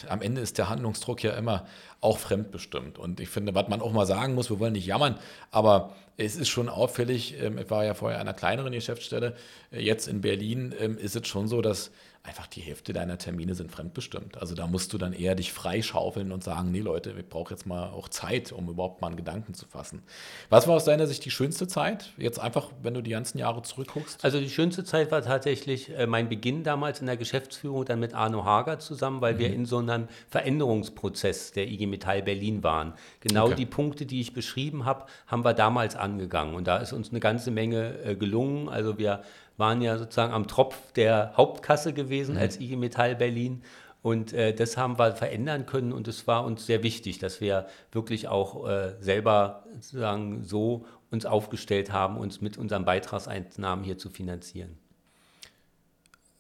[0.07, 1.65] am Ende ist der Handlungsdruck ja immer
[2.01, 2.97] auch fremdbestimmt.
[2.97, 5.19] Und ich finde, was man auch mal sagen muss, wir wollen nicht jammern,
[5.51, 9.35] aber es ist schon auffällig, ähm, ich war ja vorher an einer kleineren Geschäftsstelle,
[9.71, 11.91] äh, jetzt in Berlin ähm, ist es schon so, dass
[12.29, 14.37] einfach die Hälfte deiner Termine sind fremdbestimmt.
[14.37, 17.65] Also da musst du dann eher dich freischaufeln und sagen, nee Leute, ich brauche jetzt
[17.65, 20.03] mal auch Zeit, um überhaupt mal einen Gedanken zu fassen.
[20.49, 22.13] Was war aus deiner Sicht die schönste Zeit?
[22.17, 24.23] Jetzt einfach, wenn du die ganzen Jahre zurückguckst?
[24.23, 28.13] Also die schönste Zeit war tatsächlich äh, mein Beginn damals in der Geschäftsführung dann mit
[28.13, 29.39] Arno Hager zusammen, weil mhm.
[29.39, 32.93] wir in so einem Veränderungsprozess der IG Metall Berlin waren.
[33.21, 33.55] Genau okay.
[33.55, 37.19] die Punkte, die ich beschrieben habe, haben wir damals angegangen und da ist uns eine
[37.19, 38.69] ganze Menge äh, gelungen.
[38.69, 39.23] Also wir
[39.59, 42.41] waren ja sozusagen am Tropf der Hauptkasse gewesen mhm.
[42.41, 43.61] als IG Metall Berlin.
[44.01, 47.67] Und äh, das haben wir verändern können und es war uns sehr wichtig, dass wir
[47.91, 54.09] wirklich auch äh, selber sozusagen so uns aufgestellt haben, uns mit unseren Beitragseinnahmen hier zu
[54.09, 54.77] finanzieren.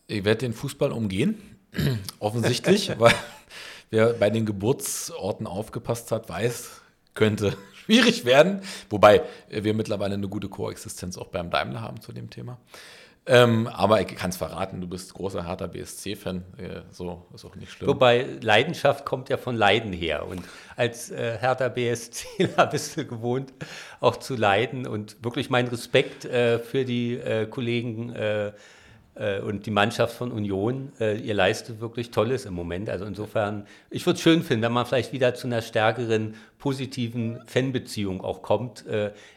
[0.07, 1.37] Ich werde den Fußball umgehen,
[2.19, 3.13] offensichtlich, weil
[3.89, 6.81] wer bei den Geburtsorten aufgepasst hat, weiß,
[7.13, 8.61] könnte schwierig werden.
[8.89, 12.57] Wobei wir mittlerweile eine gute Koexistenz auch beim Daimler haben zu dem Thema.
[13.31, 17.55] Ähm, aber ich kann es verraten, du bist großer Hertha BSC-Fan, äh, so ist auch
[17.55, 17.87] nicht schlimm.
[17.87, 20.25] Wobei Leidenschaft kommt ja von Leiden her.
[20.27, 20.41] Und
[20.75, 23.53] als äh, Hertha BSCler bist du gewohnt,
[23.99, 24.87] auch zu leiden.
[24.87, 28.51] Und wirklich mein Respekt äh, für die äh, Kollegen äh,
[29.13, 32.89] äh, und die Mannschaft von Union, ihr leistet wirklich Tolles im Moment.
[32.89, 37.39] Also insofern, ich würde es schön finden, wenn man vielleicht wieder zu einer stärkeren positiven
[37.45, 38.85] Fanbeziehung auch kommt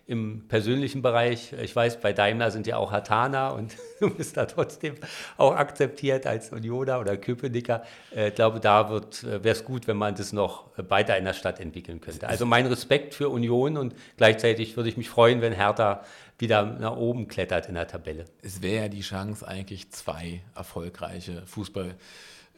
[0.06, 1.52] im persönlichen Bereich.
[1.62, 4.94] Ich weiß, bei Daimler sind ja auch Hatana und du bist da trotzdem
[5.36, 7.82] auch akzeptiert als Unioner oder Köpenicker.
[8.14, 11.60] Äh, ich glaube, da wäre es gut, wenn man das noch weiter in der Stadt
[11.60, 12.28] entwickeln könnte.
[12.28, 16.04] Also mein Respekt für Union und gleichzeitig würde ich mich freuen, wenn Hertha
[16.38, 18.24] wieder nach oben klettert in der Tabelle.
[18.42, 21.94] Es wäre ja die Chance, eigentlich zwei erfolgreiche Fußball-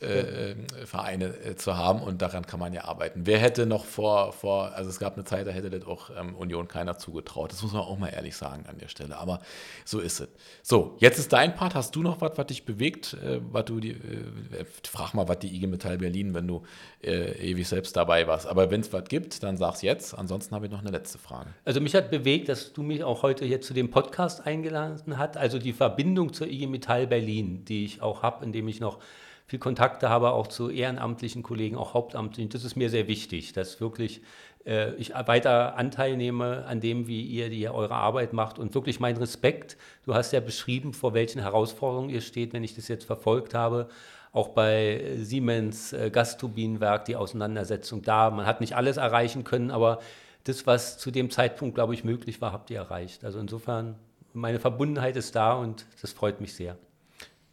[0.00, 3.22] äh, äh, Vereine äh, zu haben und daran kann man ja arbeiten.
[3.24, 6.34] Wer hätte noch vor, vor also es gab eine Zeit, da hätte das auch ähm,
[6.34, 7.52] Union keiner zugetraut.
[7.52, 9.16] Das muss man auch mal ehrlich sagen an der Stelle.
[9.16, 9.40] Aber
[9.84, 10.28] so ist es.
[10.62, 11.76] So, jetzt ist dein Part.
[11.76, 13.14] Hast du noch was, was dich bewegt?
[13.14, 16.62] Äh, was du die, äh, frag mal, was die IG Metall Berlin, wenn du
[17.02, 18.46] ewig selbst dabei warst.
[18.46, 20.14] Aber wenn es was gibt, dann sag's jetzt.
[20.14, 21.50] Ansonsten habe ich noch eine letzte Frage.
[21.66, 25.36] Also mich hat bewegt, dass du mich auch heute jetzt zu dem Podcast eingeladen hast.
[25.36, 29.00] Also die Verbindung zur IG Metall Berlin, die ich auch habe, indem ich noch
[29.46, 32.50] viel Kontakte habe, auch zu ehrenamtlichen Kollegen, auch hauptamtlichen.
[32.50, 34.22] Das ist mir sehr wichtig, dass wirklich
[34.66, 39.00] äh, ich weiter Anteil nehme an dem, wie ihr die, eure Arbeit macht und wirklich
[39.00, 39.76] mein Respekt.
[40.04, 43.88] Du hast ja beschrieben, vor welchen Herausforderungen ihr steht, wenn ich das jetzt verfolgt habe.
[44.32, 48.30] Auch bei Siemens äh, Gasturbinenwerk die Auseinandersetzung da.
[48.30, 50.00] Man hat nicht alles erreichen können, aber
[50.44, 53.24] das, was zu dem Zeitpunkt, glaube ich, möglich war, habt ihr erreicht.
[53.24, 53.96] Also insofern,
[54.32, 56.76] meine Verbundenheit ist da und das freut mich sehr.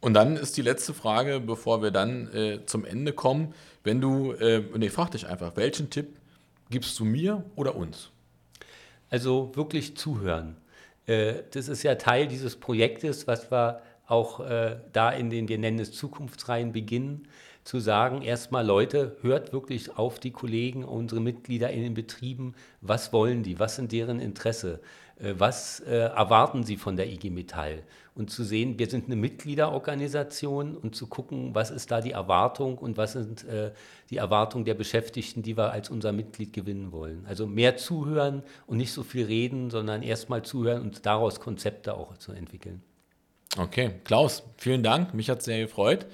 [0.02, 3.54] Und dann ist die letzte Frage, bevor wir dann äh, zum Ende kommen.
[3.84, 6.18] Wenn du, äh, nee, frag dich einfach, welchen Tipp
[6.70, 8.10] gibst du mir oder uns?
[9.10, 10.56] Also wirklich zuhören.
[11.06, 15.58] Äh, das ist ja Teil dieses Projektes, was wir auch äh, da in den, wir
[15.58, 17.28] nennen es Zukunftsreihen beginnen,
[17.62, 23.12] zu sagen, erstmal Leute, hört wirklich auf die Kollegen, unsere Mitglieder in den Betrieben, was
[23.12, 24.80] wollen die, was sind deren Interesse,
[25.38, 27.82] was äh, erwarten sie von der IG Metall
[28.14, 32.76] und zu sehen, wir sind eine Mitgliederorganisation und zu gucken, was ist da die Erwartung
[32.76, 33.72] und was sind äh,
[34.10, 37.24] die Erwartungen der Beschäftigten, die wir als unser Mitglied gewinnen wollen.
[37.26, 42.18] Also mehr zuhören und nicht so viel reden, sondern erstmal zuhören und daraus Konzepte auch
[42.18, 42.82] zu entwickeln.
[43.56, 45.14] Okay, Klaus, vielen Dank.
[45.14, 46.06] Mich hat es sehr gefreut.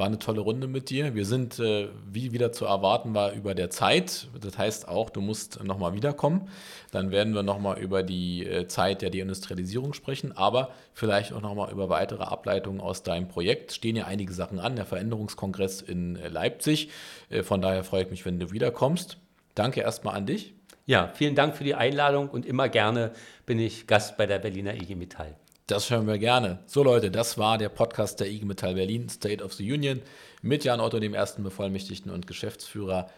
[0.00, 1.14] War eine tolle Runde mit dir.
[1.14, 4.28] Wir sind, äh, wie wieder zu erwarten war, über der Zeit.
[4.40, 6.48] Das heißt auch, du musst nochmal wiederkommen.
[6.90, 11.70] Dann werden wir nochmal über die äh, Zeit der Deindustrialisierung sprechen, aber vielleicht auch nochmal
[11.70, 13.72] über weitere Ableitungen aus deinem Projekt.
[13.72, 16.88] Stehen ja einige Sachen an, der Veränderungskongress in äh, Leipzig.
[17.28, 19.18] Äh, von daher freue ich mich, wenn du wiederkommst.
[19.54, 20.54] Danke erstmal an dich.
[20.86, 23.10] Ja, vielen Dank für die Einladung und immer gerne
[23.44, 25.36] bin ich Gast bei der Berliner IG Metall.
[25.70, 26.58] Das hören wir gerne.
[26.66, 30.02] So Leute, das war der Podcast der IG Metall Berlin, State of the Union,
[30.42, 33.08] mit Jan Otto, dem ersten Bevollmächtigten und Geschäftsführer.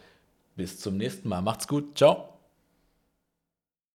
[0.55, 1.41] Bis zum nächsten Mal.
[1.41, 1.97] Macht's gut.
[1.97, 2.32] Ciao.